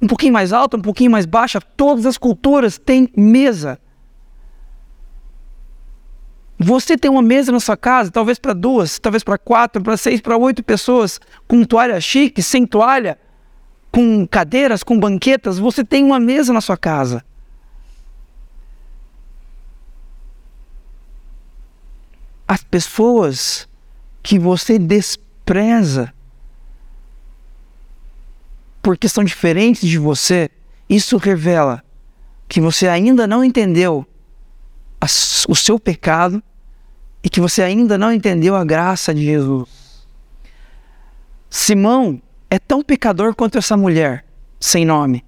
[0.01, 3.81] Um pouquinho mais alta, um pouquinho mais baixa, todas as culturas têm mesa.
[6.59, 10.21] Você tem uma mesa na sua casa, talvez para duas, talvez para quatro, para seis,
[10.21, 13.19] para oito pessoas, com toalha chique, sem toalha,
[13.93, 15.59] com cadeiras, com banquetas.
[15.59, 17.25] Você tem uma mesa na sua casa.
[22.49, 23.69] As pessoas
[24.23, 26.15] que você despreza
[28.87, 30.49] porque são diferentes de você,
[30.89, 31.83] isso revela
[32.49, 34.07] que você ainda não entendeu
[35.49, 36.41] o seu pecado
[37.23, 40.07] e que você ainda não entendeu a graça de Jesus.
[41.51, 44.25] Simão é tão pecador quanto essa mulher
[44.61, 45.25] sem nome.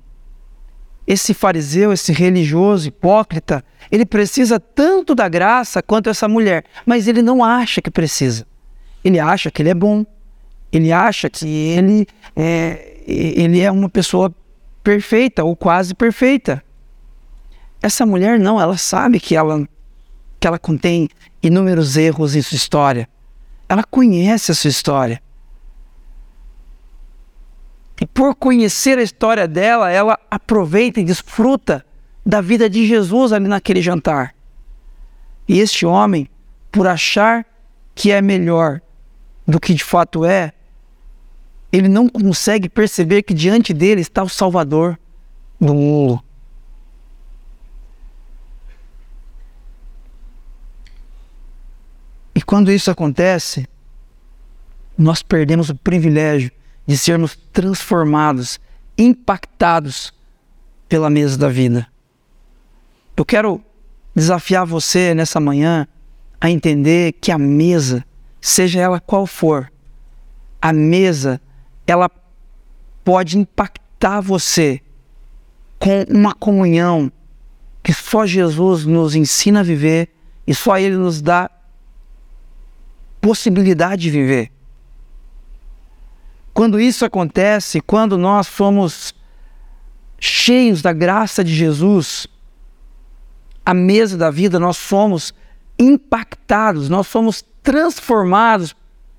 [1.06, 7.22] Esse fariseu, esse religioso hipócrita, ele precisa tanto da graça quanto essa mulher, mas ele
[7.22, 8.46] não acha que precisa.
[9.02, 10.04] Ele acha que ele é bom,
[10.70, 14.34] ele acha que ele é, ele é uma pessoa
[14.82, 16.62] perfeita ou quase perfeita.
[17.80, 19.66] Essa mulher não, ela sabe que ela,
[20.38, 21.08] que ela contém
[21.42, 23.08] inúmeros erros em sua história.
[23.68, 25.22] Ela conhece a sua história.
[28.00, 31.84] E por conhecer a história dela, ela aproveita e desfruta
[32.24, 34.34] da vida de Jesus ali naquele jantar.
[35.48, 36.28] E este homem,
[36.70, 37.44] por achar
[37.94, 38.80] que é melhor
[39.46, 40.52] do que de fato é,
[41.72, 44.98] ele não consegue perceber que diante dele está o Salvador
[45.60, 46.22] do mundo.
[52.38, 53.66] E quando isso acontece,
[54.96, 56.52] nós perdemos o privilégio
[56.86, 58.60] de sermos transformados,
[58.96, 60.14] impactados
[60.88, 61.88] pela mesa da vida.
[63.16, 63.60] Eu quero
[64.14, 65.88] desafiar você nessa manhã
[66.40, 68.04] a entender que a mesa,
[68.40, 69.68] seja ela qual for,
[70.62, 71.40] a mesa,
[71.88, 72.08] ela
[73.04, 74.80] pode impactar você
[75.76, 77.10] com uma comunhão
[77.82, 80.10] que só Jesus nos ensina a viver
[80.46, 81.50] e só Ele nos dá
[83.20, 84.50] possibilidade de viver.
[86.52, 89.14] Quando isso acontece, quando nós somos
[90.18, 92.26] cheios da graça de Jesus,
[93.64, 95.32] à mesa da vida, nós somos
[95.78, 98.74] impactados, nós somos transformados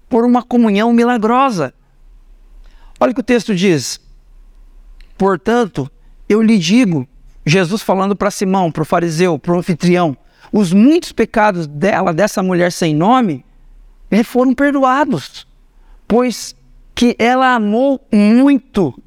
[0.09, 1.73] por uma comunhão milagrosa.
[2.99, 4.01] Olha o que o texto diz.
[5.17, 5.89] Portanto,
[6.27, 7.07] eu lhe digo,
[7.45, 10.17] Jesus falando para Simão, para o fariseu, para o anfitrião,
[10.51, 13.45] os muitos pecados dela, dessa mulher sem nome,
[14.23, 15.47] foram perdoados,
[16.07, 16.55] pois
[16.95, 19.01] que ela amou muito.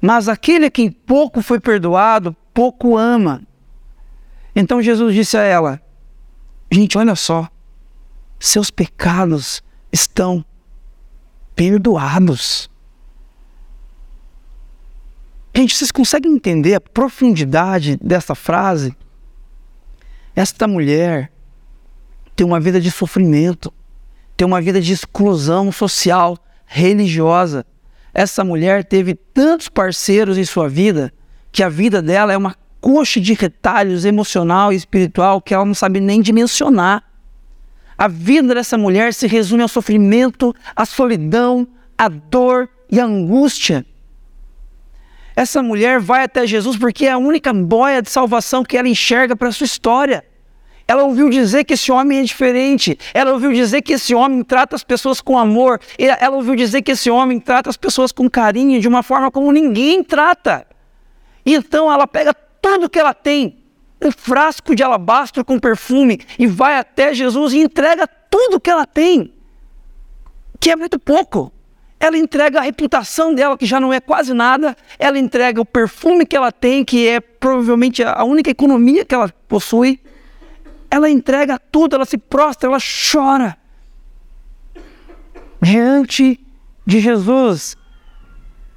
[0.00, 3.42] Mas aquele a quem pouco foi perdoado, pouco ama.
[4.54, 5.80] Então Jesus disse a ela:
[6.70, 7.48] Gente, olha só,
[8.38, 9.62] seus pecados
[9.92, 10.44] estão
[11.54, 12.70] perdoados.
[15.54, 18.96] Gente, vocês conseguem entender a profundidade dessa frase?
[20.34, 21.32] Esta mulher
[22.40, 23.70] tem uma vida de sofrimento,
[24.34, 27.66] tem uma vida de exclusão social, religiosa.
[28.14, 31.12] Essa mulher teve tantos parceiros em sua vida
[31.52, 35.74] que a vida dela é uma coxa de retalhos emocional e espiritual que ela não
[35.74, 37.04] sabe nem dimensionar.
[37.98, 41.68] A vida dessa mulher se resume ao sofrimento, à solidão,
[41.98, 43.84] à dor e à angústia.
[45.36, 49.36] Essa mulher vai até Jesus porque é a única boia de salvação que ela enxerga
[49.36, 50.24] para a sua história.
[50.90, 52.98] Ela ouviu dizer que esse homem é diferente.
[53.14, 55.80] Ela ouviu dizer que esse homem trata as pessoas com amor.
[55.96, 59.52] Ela ouviu dizer que esse homem trata as pessoas com carinho de uma forma como
[59.52, 60.66] ninguém trata.
[61.46, 63.62] Então ela pega tudo que ela tem,
[64.02, 68.84] um frasco de alabastro com perfume, e vai até Jesus e entrega tudo que ela
[68.84, 69.32] tem,
[70.58, 71.52] que é muito pouco.
[72.00, 76.26] Ela entrega a reputação dela, que já não é quase nada, ela entrega o perfume
[76.26, 80.00] que ela tem, que é provavelmente a única economia que ela possui.
[80.90, 83.56] Ela entrega tudo, ela se prostra, ela chora
[85.62, 86.44] diante
[86.86, 87.76] de Jesus.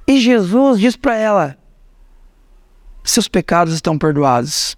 [0.06, 1.58] E Jesus diz para ela:
[3.04, 4.76] seus pecados estão perdoados.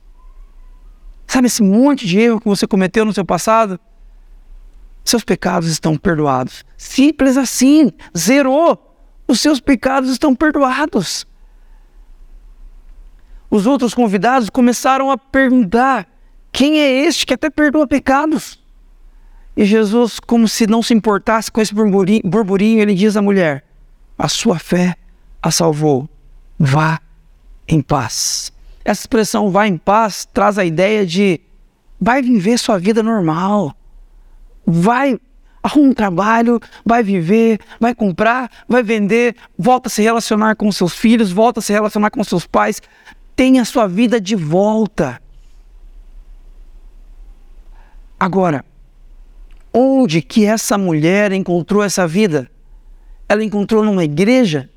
[1.28, 3.78] Sabe esse monte de erro que você cometeu no seu passado?
[5.04, 6.64] Seus pecados estão perdoados.
[6.76, 8.82] Simples assim, zerou.
[9.28, 11.26] Os seus pecados estão perdoados.
[13.48, 16.08] Os outros convidados começaram a perguntar:
[16.52, 18.62] quem é este que até perdoa pecados?
[19.56, 23.64] E Jesus, como se não se importasse com esse burburinho, burburinho ele diz à mulher:
[24.18, 24.96] A sua fé
[25.42, 26.08] a salvou.
[26.58, 27.00] Vá
[27.68, 28.52] em paz.
[28.84, 31.40] Essa expressão vai em paz traz a ideia de
[32.00, 33.74] vai viver sua vida normal.
[34.66, 35.18] Vai
[35.62, 40.94] arruma um trabalho, vai viver, vai comprar, vai vender, volta a se relacionar com seus
[40.94, 42.80] filhos, volta a se relacionar com seus pais,
[43.34, 45.20] tenha sua vida de volta.
[48.18, 48.64] Agora,
[49.72, 52.50] onde que essa mulher encontrou essa vida?
[53.28, 54.70] Ela encontrou numa igreja?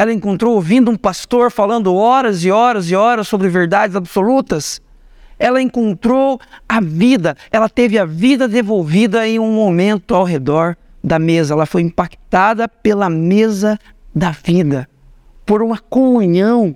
[0.00, 4.80] ela encontrou ouvindo um pastor falando horas e horas e horas sobre verdades absolutas.
[5.38, 10.74] Ela encontrou a vida, ela teve a vida devolvida em um momento ao redor
[11.04, 11.52] da mesa.
[11.52, 13.78] Ela foi impactada pela mesa
[14.14, 14.88] da vida,
[15.44, 16.74] por uma comunhão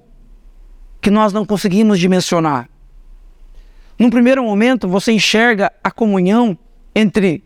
[1.00, 2.68] que nós não conseguimos dimensionar.
[3.98, 6.58] Num primeiro momento, você enxerga a comunhão
[6.94, 7.44] entre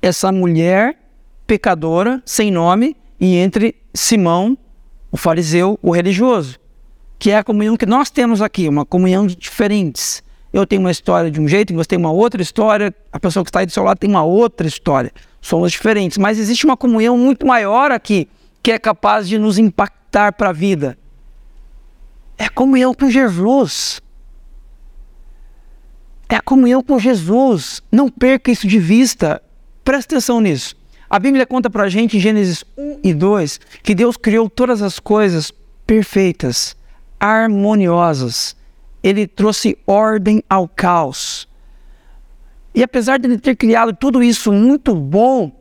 [0.00, 0.98] essa mulher
[1.46, 4.56] pecadora, sem nome, e entre Simão,
[5.10, 6.58] o fariseu, o religioso,
[7.18, 10.22] que é a comunhão que nós temos aqui, uma comunhão de diferentes.
[10.52, 13.50] Eu tenho uma história de um jeito, você tem uma outra história, a pessoa que
[13.50, 15.12] está aí do seu lado tem uma outra história.
[15.40, 18.28] Somos diferentes, mas existe uma comunhão muito maior aqui,
[18.62, 20.98] que é capaz de nos impactar para a vida.
[22.38, 24.00] É a comunhão com Jesus.
[26.28, 27.82] É a comunhão com Jesus.
[27.90, 29.42] Não perca isso de vista.
[29.84, 30.76] Presta atenção nisso.
[31.08, 34.82] A Bíblia conta para a gente em Gênesis 1 e 2 que Deus criou todas
[34.82, 35.52] as coisas
[35.86, 36.76] perfeitas,
[37.20, 38.56] harmoniosas.
[39.02, 41.48] Ele trouxe ordem ao caos.
[42.74, 45.52] E apesar de ele ter criado tudo isso muito bom,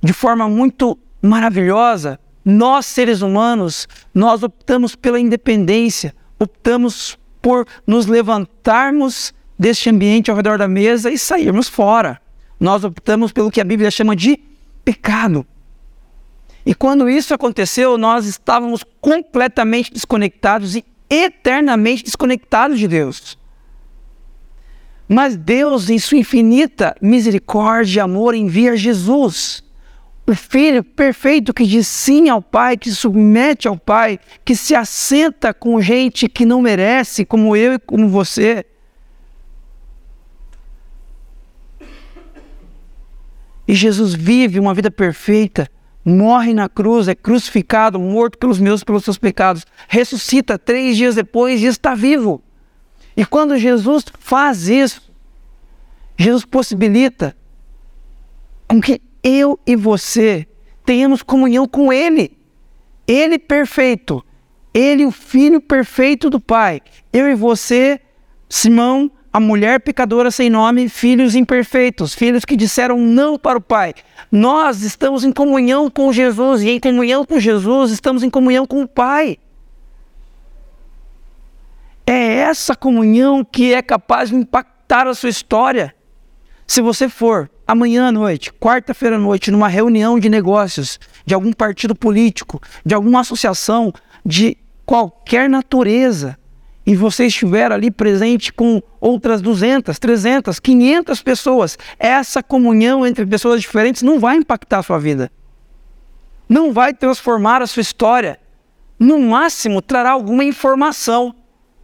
[0.00, 9.34] de forma muito maravilhosa, nós seres humanos, nós optamos pela independência, optamos por nos levantarmos
[9.58, 12.20] deste ambiente ao redor da mesa e sairmos fora.
[12.58, 14.38] Nós optamos pelo que a Bíblia chama de
[14.84, 15.46] pecado.
[16.66, 23.38] E quando isso aconteceu, nós estávamos completamente desconectados e eternamente desconectados de Deus.
[25.06, 29.62] Mas Deus, em sua infinita misericórdia e amor, envia Jesus,
[30.26, 35.52] o Filho perfeito que diz sim ao Pai, que submete ao Pai, que se assenta
[35.52, 38.64] com gente que não merece, como eu e como você.
[43.66, 45.70] E Jesus vive uma vida perfeita,
[46.04, 51.62] morre na cruz, é crucificado, morto pelos meus, pelos seus pecados, ressuscita três dias depois
[51.62, 52.42] e está vivo.
[53.16, 55.12] E quando Jesus faz isso,
[56.16, 57.36] Jesus possibilita
[58.68, 60.46] com que eu e você
[60.84, 62.36] tenhamos comunhão com Ele.
[63.06, 64.24] Ele perfeito,
[64.72, 66.80] Ele o Filho perfeito do Pai.
[67.12, 68.00] Eu e você,
[68.48, 73.92] Simão, a mulher pecadora sem nome, filhos imperfeitos, filhos que disseram não para o Pai.
[74.30, 78.80] Nós estamos em comunhão com Jesus e em comunhão com Jesus estamos em comunhão com
[78.82, 79.36] o Pai.
[82.06, 85.92] É essa comunhão que é capaz de impactar a sua história.
[86.64, 91.52] Se você for amanhã à noite, quarta-feira à noite, numa reunião de negócios de algum
[91.52, 93.92] partido político, de alguma associação
[94.24, 94.56] de
[94.86, 96.38] qualquer natureza,
[96.86, 103.60] e você estiver ali presente com outras 200, 300, 500 pessoas, essa comunhão entre pessoas
[103.60, 105.30] diferentes não vai impactar a sua vida.
[106.48, 108.38] Não vai transformar a sua história.
[108.98, 111.34] No máximo, trará alguma informação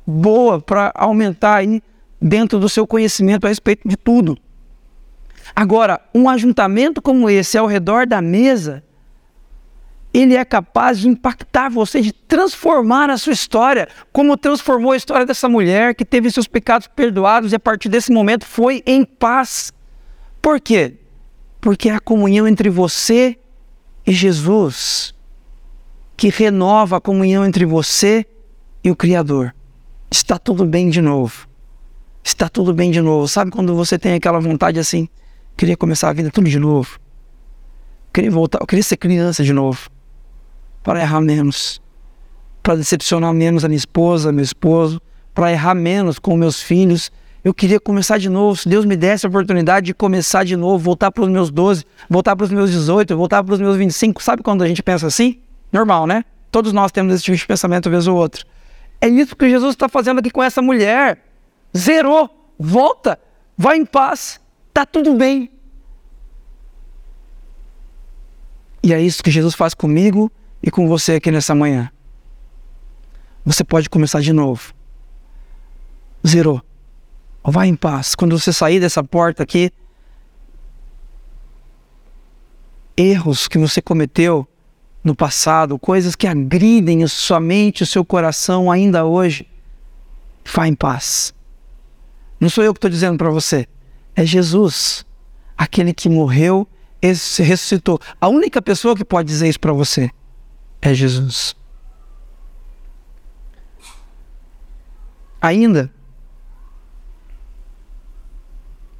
[0.06, 1.82] boa para aumentar aí
[2.20, 4.36] dentro do seu conhecimento a respeito de tudo.
[5.56, 8.84] Agora, um ajuntamento como esse ao redor da mesa
[10.12, 15.24] ele é capaz de impactar você, de transformar a sua história, como transformou a história
[15.24, 19.72] dessa mulher que teve seus pecados perdoados e a partir desse momento foi em paz.
[20.42, 20.96] Por quê?
[21.60, 23.38] Porque é a comunhão entre você
[24.04, 25.14] e Jesus
[26.16, 28.26] que renova a comunhão entre você
[28.82, 29.54] e o Criador.
[30.10, 31.48] Está tudo bem de novo.
[32.22, 33.28] Está tudo bem de novo.
[33.28, 35.08] Sabe quando você tem aquela vontade assim,
[35.56, 36.98] queria começar a vida tudo de novo?
[38.12, 39.88] Queria voltar, queria ser criança de novo
[40.82, 41.80] para errar menos,
[42.62, 45.00] para decepcionar menos a minha esposa, meu esposo,
[45.34, 47.10] para errar menos com meus filhos.
[47.42, 48.60] Eu queria começar de novo.
[48.60, 51.84] Se Deus me desse a oportunidade de começar de novo, voltar para os meus 12,
[52.08, 54.22] voltar para os meus 18, voltar para os meus 25.
[54.22, 55.40] Sabe quando a gente pensa assim?
[55.72, 56.24] Normal, né?
[56.50, 58.44] Todos nós temos esse tipo de pensamento, uma vez ou outro.
[59.00, 61.24] É isso que Jesus está fazendo aqui com essa mulher.
[61.76, 62.28] Zerou,
[62.58, 63.18] volta,
[63.56, 64.40] vai em paz,
[64.74, 65.50] tá tudo bem.
[68.82, 70.30] E é isso que Jesus faz comigo
[70.62, 71.90] e com você aqui nessa manhã.
[73.44, 74.74] Você pode começar de novo.
[76.26, 76.62] Zerou.
[77.42, 78.14] Vai em paz.
[78.14, 79.72] Quando você sair dessa porta aqui,
[82.96, 84.46] erros que você cometeu
[85.02, 89.48] no passado, coisas que agridem sua mente, o seu coração ainda hoje,
[90.44, 91.34] vá em paz.
[92.38, 93.66] Não sou eu que estou dizendo para você,
[94.14, 95.06] é Jesus,
[95.56, 96.68] aquele que morreu
[97.00, 97.98] e ressuscitou.
[98.20, 100.10] A única pessoa que pode dizer isso para você
[100.80, 101.54] é Jesus.
[105.40, 105.90] Ainda,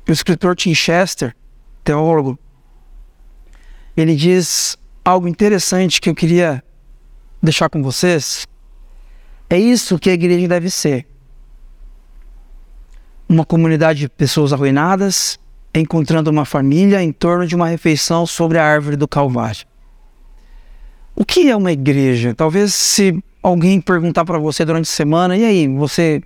[0.08, 1.36] o escritor Tim Chester,
[1.84, 2.38] teólogo,
[3.96, 6.64] ele diz algo interessante que eu queria
[7.42, 8.46] deixar com vocês.
[9.48, 11.06] É isso que a igreja deve ser.
[13.28, 15.38] Uma comunidade de pessoas arruinadas
[15.74, 19.69] encontrando uma família em torno de uma refeição sobre a árvore do Calvário.
[21.14, 22.34] O que é uma igreja?
[22.34, 26.22] Talvez se alguém perguntar para você durante a semana, e aí, você,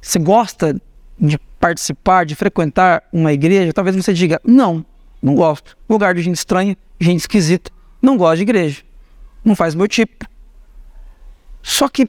[0.00, 0.80] você gosta
[1.18, 3.72] de participar, de frequentar uma igreja?
[3.72, 4.84] Talvez você diga, não,
[5.22, 5.76] não gosto.
[5.88, 8.82] Lugar de gente estranha, gente esquisita, não gosto de igreja.
[9.44, 10.26] Não faz meu tipo.
[11.62, 12.08] Só que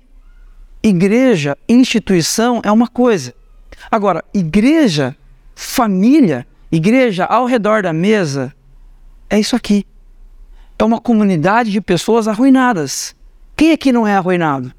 [0.82, 3.34] igreja, instituição é uma coisa.
[3.92, 5.16] Agora, igreja,
[5.56, 8.54] família, igreja ao redor da mesa,
[9.30, 9.86] é isso aqui
[10.80, 13.16] é uma comunidade de pessoas arruinadas.
[13.56, 14.72] Quem aqui não é arruinado?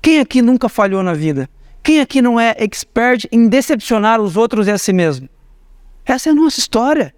[0.00, 1.48] Quem aqui nunca falhou na vida?
[1.82, 5.28] Quem aqui não é expert em decepcionar os outros e a si mesmo?
[6.04, 7.14] Essa é a nossa história.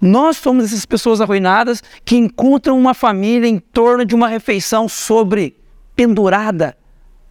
[0.00, 5.56] Nós somos essas pessoas arruinadas que encontram uma família em torno de uma refeição sobre
[5.96, 6.76] pendurada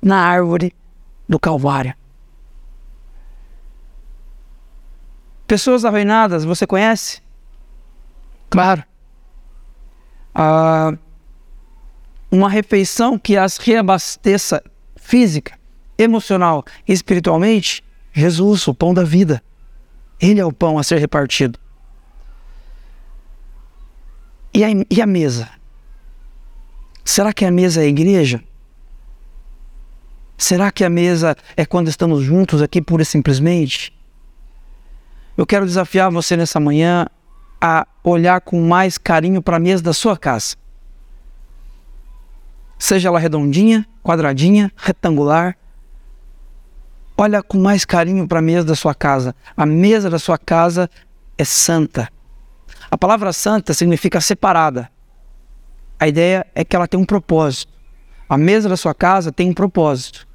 [0.02, 0.74] na árvore
[1.30, 1.94] do Calvário.
[5.48, 7.22] Pessoas arruinadas, você conhece?
[8.50, 8.84] Claro
[10.34, 10.94] ah,
[12.32, 14.64] uma refeição que as reabasteça
[14.96, 15.58] física,
[15.98, 19.42] emocional e espiritualmente, Jesus, o pão da vida.
[20.20, 21.60] Ele é o pão a ser repartido.
[24.54, 25.50] E a, e a mesa?
[27.04, 28.42] Será que a mesa é a igreja?
[30.38, 33.94] Será que a mesa é quando estamos juntos aqui pura e simplesmente?
[35.36, 37.08] Eu quero desafiar você nessa manhã
[37.66, 40.58] a olhar com mais carinho para a mesa da sua casa.
[42.78, 45.58] Seja ela redondinha, quadradinha, retangular.
[47.18, 49.34] Olha com mais carinho para a mesa da sua casa.
[49.56, 50.90] A mesa da sua casa
[51.38, 52.10] é santa.
[52.92, 54.92] A palavra santa significa separada.
[55.98, 57.72] A ideia é que ela tem um propósito.
[58.28, 60.28] A mesa da sua casa tem um propósito.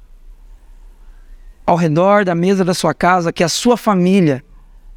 [1.63, 4.43] ao redor da mesa da sua casa, que a sua família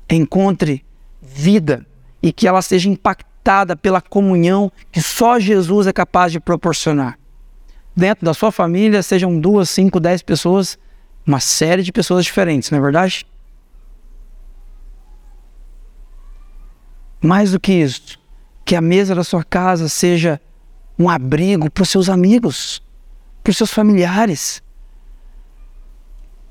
[0.08, 0.82] encontre
[1.20, 1.86] vida
[2.22, 7.18] e que ela seja impactada pela comunhão que só Jesus é capaz de proporcionar.
[7.94, 10.78] Dentro da sua família, sejam duas, cinco, dez pessoas,
[11.26, 13.26] uma série de pessoas diferentes, não é verdade?
[17.20, 18.18] Mais do que isso,
[18.64, 20.40] que a mesa da sua casa seja
[20.98, 22.82] um abrigo para os seus amigos,
[23.42, 24.62] para os seus familiares.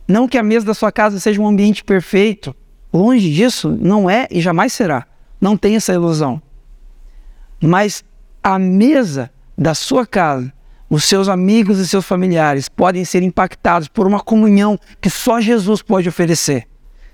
[0.07, 2.55] Não que a mesa da sua casa seja um ambiente perfeito,
[2.93, 5.07] longe disso, não é e jamais será.
[5.42, 6.39] Não tem essa ilusão.
[7.60, 8.06] Mas
[8.44, 10.54] a mesa da sua casa,
[10.88, 15.82] os seus amigos e seus familiares podem ser impactados por uma comunhão que só Jesus
[15.82, 16.68] pode oferecer.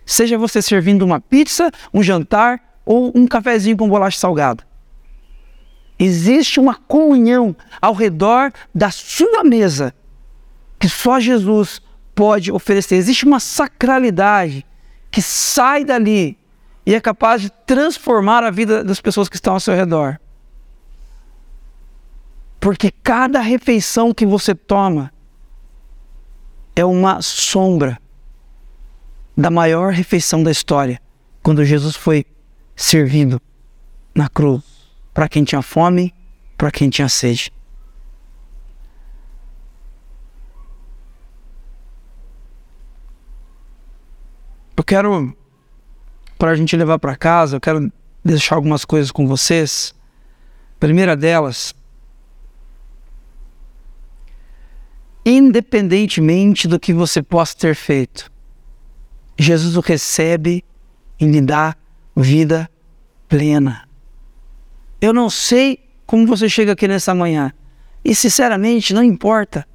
[0.05, 4.65] Seja você servindo uma pizza, um jantar ou um cafezinho com bolacha salgada.
[5.99, 9.93] Existe uma comunhão ao redor da sua mesa
[10.79, 11.81] que só Jesus
[12.13, 12.95] pode oferecer.
[12.95, 14.65] Existe uma sacralidade
[15.09, 16.37] que sai dali
[16.87, 20.17] e é capaz de transformar a vida das pessoas que estão ao seu redor.
[22.61, 25.11] Porque cada refeição que você toma
[26.77, 27.99] é uma sombra
[29.35, 31.01] da maior refeição da história,
[31.43, 32.25] quando Jesus foi
[32.73, 33.41] servido
[34.15, 34.63] na cruz
[35.13, 36.15] para quem tinha fome,
[36.57, 37.51] para quem tinha sede.
[44.77, 45.35] Eu quero
[46.37, 47.91] para a gente levar para casa, eu quero
[48.23, 49.93] deixar algumas coisas com vocês.
[50.79, 51.73] primeira delas,
[55.25, 58.31] independentemente do que você possa ter feito,
[59.37, 60.63] Jesus o recebe
[61.19, 61.75] e lhe dá
[62.15, 62.69] vida
[63.27, 63.87] plena.
[65.01, 67.51] Eu não sei como você chega aqui nessa manhã,
[68.03, 69.67] e sinceramente não importa.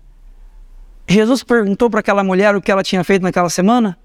[1.07, 3.99] Jesus perguntou para aquela mulher o que ela tinha feito naquela semana?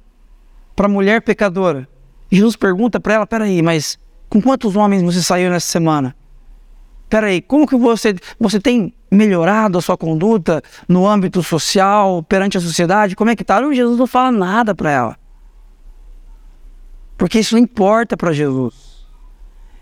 [0.76, 1.88] Para a mulher pecadora.
[2.32, 3.98] Jesus pergunta para ela: peraí, mas
[4.30, 6.16] com quantos homens você saiu nessa semana?
[7.10, 12.62] Peraí, como que você, você tem melhorado a sua conduta no âmbito social, perante a
[12.62, 13.16] sociedade?
[13.16, 13.62] Como é que está?
[13.74, 15.18] Jesus não fala nada para ela.
[17.18, 19.06] Porque isso não importa para Jesus.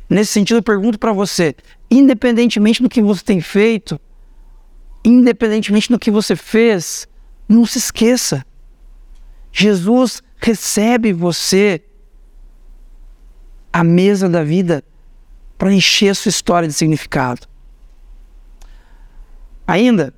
[0.08, 1.56] Nesse sentido, eu pergunto para você:
[1.90, 4.00] independentemente do que você tem feito,
[5.04, 7.08] independentemente do que você fez,
[7.50, 8.46] não se esqueça.
[9.52, 11.82] Jesus recebe você
[13.76, 14.82] a mesa da vida
[15.58, 17.46] para encher a sua história de significado.
[19.68, 20.14] Ainda,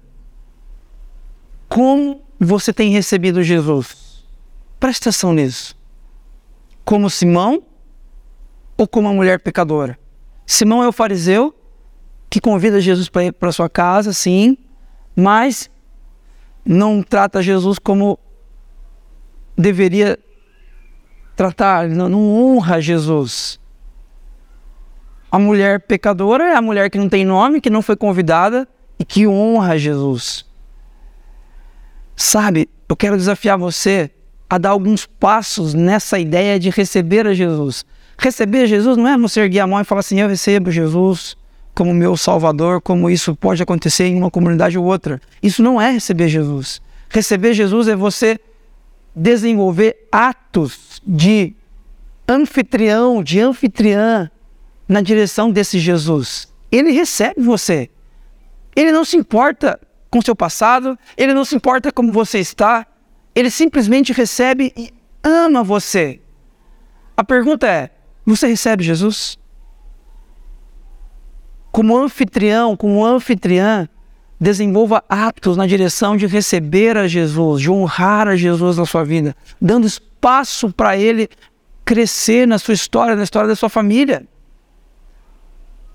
[1.67, 4.23] como você tem recebido Jesus?
[4.79, 5.75] Preste atenção nisso.
[6.85, 7.63] Como Simão
[8.77, 9.97] ou como uma mulher pecadora?
[10.45, 11.51] Simão é o fariseu
[12.29, 14.55] que convida Jesus para ir para sua casa, sim,
[15.15, 15.67] mas
[16.63, 18.19] não trata Jesus como
[19.57, 20.19] deveria
[21.37, 23.59] tratar, não, não honra Jesus.
[25.31, 28.67] A mulher pecadora é a mulher que não tem nome, que não foi convidada
[28.99, 30.43] e que honra Jesus.
[32.15, 34.09] Sabe, eu quero desafiar você
[34.49, 37.85] a dar alguns passos nessa ideia de receber a Jesus.
[38.17, 41.37] Receber Jesus não é você erguer a mão e falar assim: Eu recebo Jesus
[41.75, 45.21] como meu Salvador, como isso pode acontecer em uma comunidade ou outra.
[45.43, 46.81] Isso não é receber Jesus.
[47.09, 48.39] Receber Jesus é você
[49.17, 51.55] desenvolver atos de
[52.27, 54.29] anfitrião, de anfitriã
[54.87, 56.53] na direção desse Jesus.
[56.71, 57.89] Ele recebe você.
[58.75, 59.79] Ele não se importa
[60.11, 62.85] com seu passado, ele não se importa como você está,
[63.33, 64.93] ele simplesmente recebe e
[65.23, 66.21] ama você.
[67.15, 67.89] A pergunta é:
[68.23, 69.39] você recebe Jesus?
[71.71, 73.89] Como anfitrião, como anfitriã,
[74.39, 79.35] desenvolva atos na direção de receber a Jesus, de honrar a Jesus na sua vida,
[79.59, 81.27] dando espaço para ele
[81.83, 84.27] crescer na sua história, na história da sua família.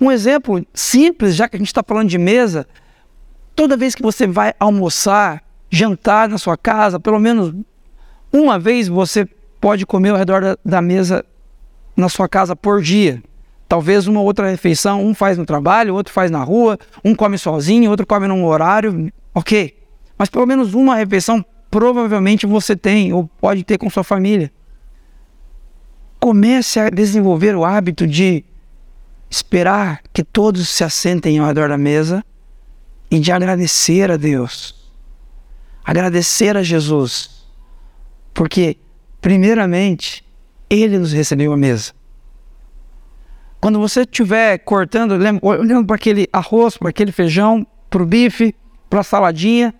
[0.01, 2.67] Um exemplo simples, já que a gente está falando de mesa,
[3.55, 7.55] toda vez que você vai almoçar, jantar na sua casa, pelo menos
[8.33, 9.29] uma vez você
[9.61, 11.25] pode comer ao redor da, da mesa
[11.97, 13.23] na sua casa por dia.
[13.73, 17.91] Talvez uma outra refeição, um faz no trabalho, outro faz na rua, um come sozinho,
[17.91, 19.83] outro come num horário, ok.
[20.19, 24.53] Mas pelo menos uma refeição provavelmente você tem ou pode ter com sua família.
[26.21, 28.45] Comece a desenvolver o hábito de
[29.31, 32.23] esperar que todos se assentem ao redor da mesa
[33.11, 34.93] e de agradecer a Deus.
[35.83, 37.47] Agradecer a Jesus.
[38.35, 38.77] Porque,
[39.23, 40.23] primeiramente,
[40.69, 42.02] Ele nos recebeu à mesa.
[43.63, 48.57] Quando você estiver cortando, olhando para aquele arroz, para aquele feijão, para o bife,
[48.91, 49.73] para a saladinha,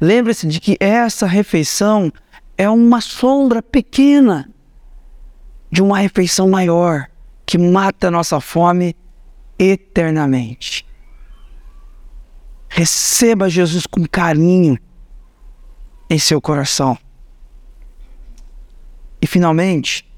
[0.00, 2.10] lembre-se de que essa refeição
[2.56, 4.48] é uma sombra pequena
[5.70, 7.10] de uma refeição maior
[7.44, 8.96] que mata a nossa fome
[9.58, 10.86] eternamente.
[12.70, 14.78] Receba Jesus com carinho
[16.08, 16.96] em seu coração.
[19.20, 20.10] E finalmente,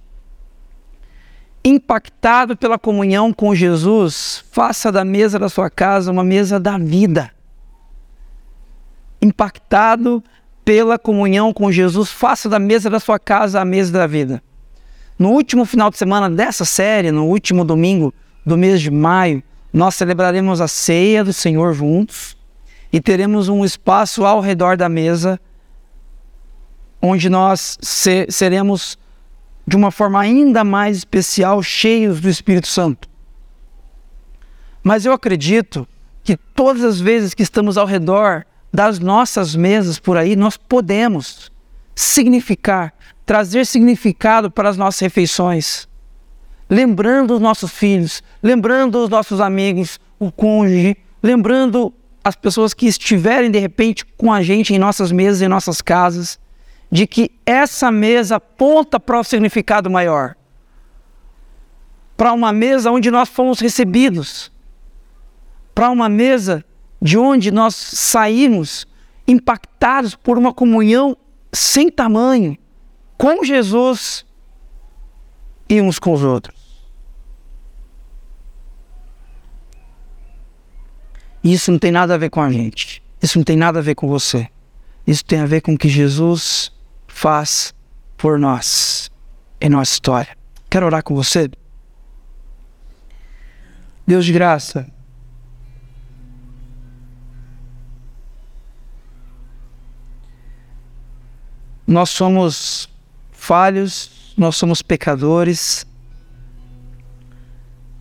[1.65, 7.31] impactado pela comunhão com Jesus, faça da mesa da sua casa uma mesa da vida.
[9.23, 10.23] Impactado
[10.63, 14.43] pela comunhão com Jesus, faça da mesa da sua casa a mesa da vida.
[15.19, 18.13] No último final de semana dessa série, no último domingo
[18.45, 19.43] do mês de maio,
[19.73, 22.37] nós celebraremos a ceia do Senhor juntos
[22.93, 25.41] e teremos um espaço ao redor da mesa
[27.01, 27.79] onde nós
[28.29, 28.99] seremos
[29.67, 33.09] de uma forma ainda mais especial cheios do Espírito Santo.
[34.83, 35.89] Mas eu acredito
[36.23, 41.51] que todas as vezes que estamos ao redor das nossas mesas por aí, nós podemos
[41.95, 42.93] significar,
[43.25, 45.89] trazer significado para as nossas refeições,
[46.69, 53.51] lembrando os nossos filhos, lembrando os nossos amigos, o cônjuge, lembrando as pessoas que estiverem
[53.51, 56.39] de repente com a gente em nossas mesas, em nossas casas,
[56.95, 60.37] de que essa mesa aponta para o significado maior.
[62.17, 64.53] Para uma mesa onde nós fomos recebidos.
[65.75, 66.65] Para uma mesa
[67.03, 68.87] de onde nós saímos
[69.27, 71.17] impactados por uma comunhão
[71.53, 72.57] sem tamanho
[73.19, 74.25] com Jesus
[75.69, 76.57] e uns com os outros.
[81.43, 83.03] Isso não tem nada a ver com a gente.
[83.21, 84.49] Isso não tem nada a ver com você.
[85.05, 86.73] Isso tem a ver com que Jesus
[87.15, 87.73] faz
[88.17, 89.09] por nós
[89.61, 90.37] em nossa história.
[90.69, 91.49] Quero orar com você?
[94.07, 94.93] Deus de graça,
[101.87, 102.89] Nós somos
[103.31, 105.87] falhos, nós somos pecadores,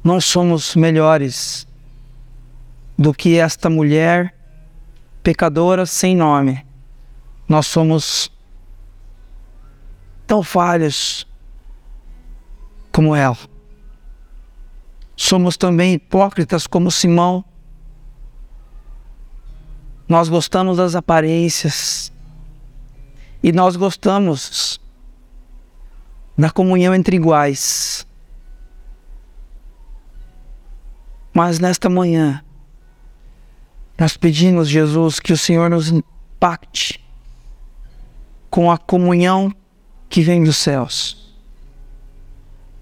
[0.01, 1.67] nós somos melhores
[2.97, 4.33] do que esta mulher
[5.21, 6.65] pecadora sem nome.
[7.47, 8.31] Nós somos
[10.27, 11.27] tão falhos
[12.91, 13.37] como ela.
[15.15, 17.43] Somos também hipócritas como Simão.
[20.07, 22.11] Nós gostamos das aparências,
[23.41, 24.79] e nós gostamos
[26.37, 28.07] da comunhão entre iguais.
[31.33, 32.43] Mas nesta manhã,
[33.97, 37.03] nós pedimos, Jesus, que o Senhor nos impacte
[38.49, 39.53] com a comunhão
[40.13, 41.33] que vem dos céus,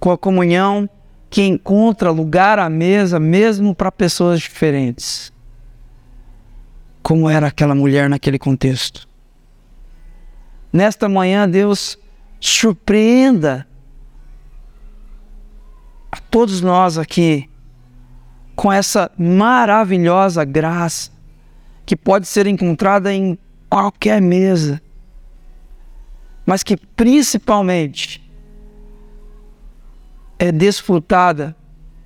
[0.01, 0.89] com a comunhão
[1.29, 5.31] que encontra lugar à mesa mesmo para pessoas diferentes,
[7.01, 9.07] como era aquela mulher naquele contexto.
[10.73, 11.97] Nesta manhã, Deus
[12.37, 13.65] surpreenda
[16.11, 17.49] a todos nós aqui
[18.57, 21.09] com essa maravilhosa graça
[21.85, 24.81] que pode ser encontrada em qualquer mesa,
[26.51, 28.29] mas que principalmente
[30.37, 31.55] é desfrutada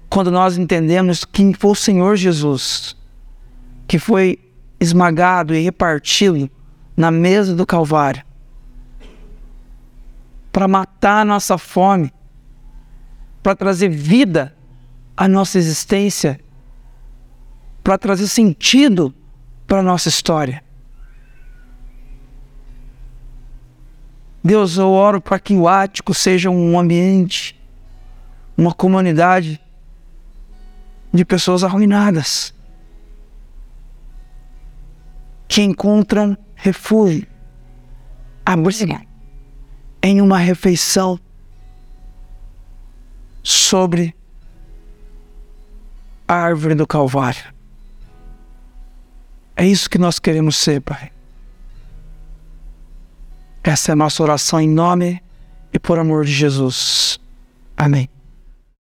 [0.08, 2.96] quando nós entendemos quem foi o Senhor Jesus,
[3.88, 4.38] que foi
[4.80, 6.48] esmagado e repartido
[6.96, 8.24] na mesa do Calvário
[10.52, 12.14] para matar a nossa fome,
[13.42, 14.56] para trazer vida
[15.18, 16.40] à nossa existência,
[17.84, 19.12] para trazer sentido
[19.66, 20.64] para a nossa história.
[24.46, 27.60] Deus, eu oro para que o ático seja um ambiente,
[28.56, 29.60] uma comunidade
[31.12, 32.54] de pessoas arruinadas
[35.48, 37.26] que encontram refúgio,
[38.46, 39.02] abrigo
[40.04, 41.20] em uma refeição
[43.42, 44.16] sobre
[46.28, 47.52] a árvore do Calvário.
[49.56, 51.15] É isso que nós queremos ser, Pai.
[53.68, 55.20] Essa é a nossa oração em nome
[55.74, 57.20] e por amor de Jesus.
[57.76, 58.08] Amém.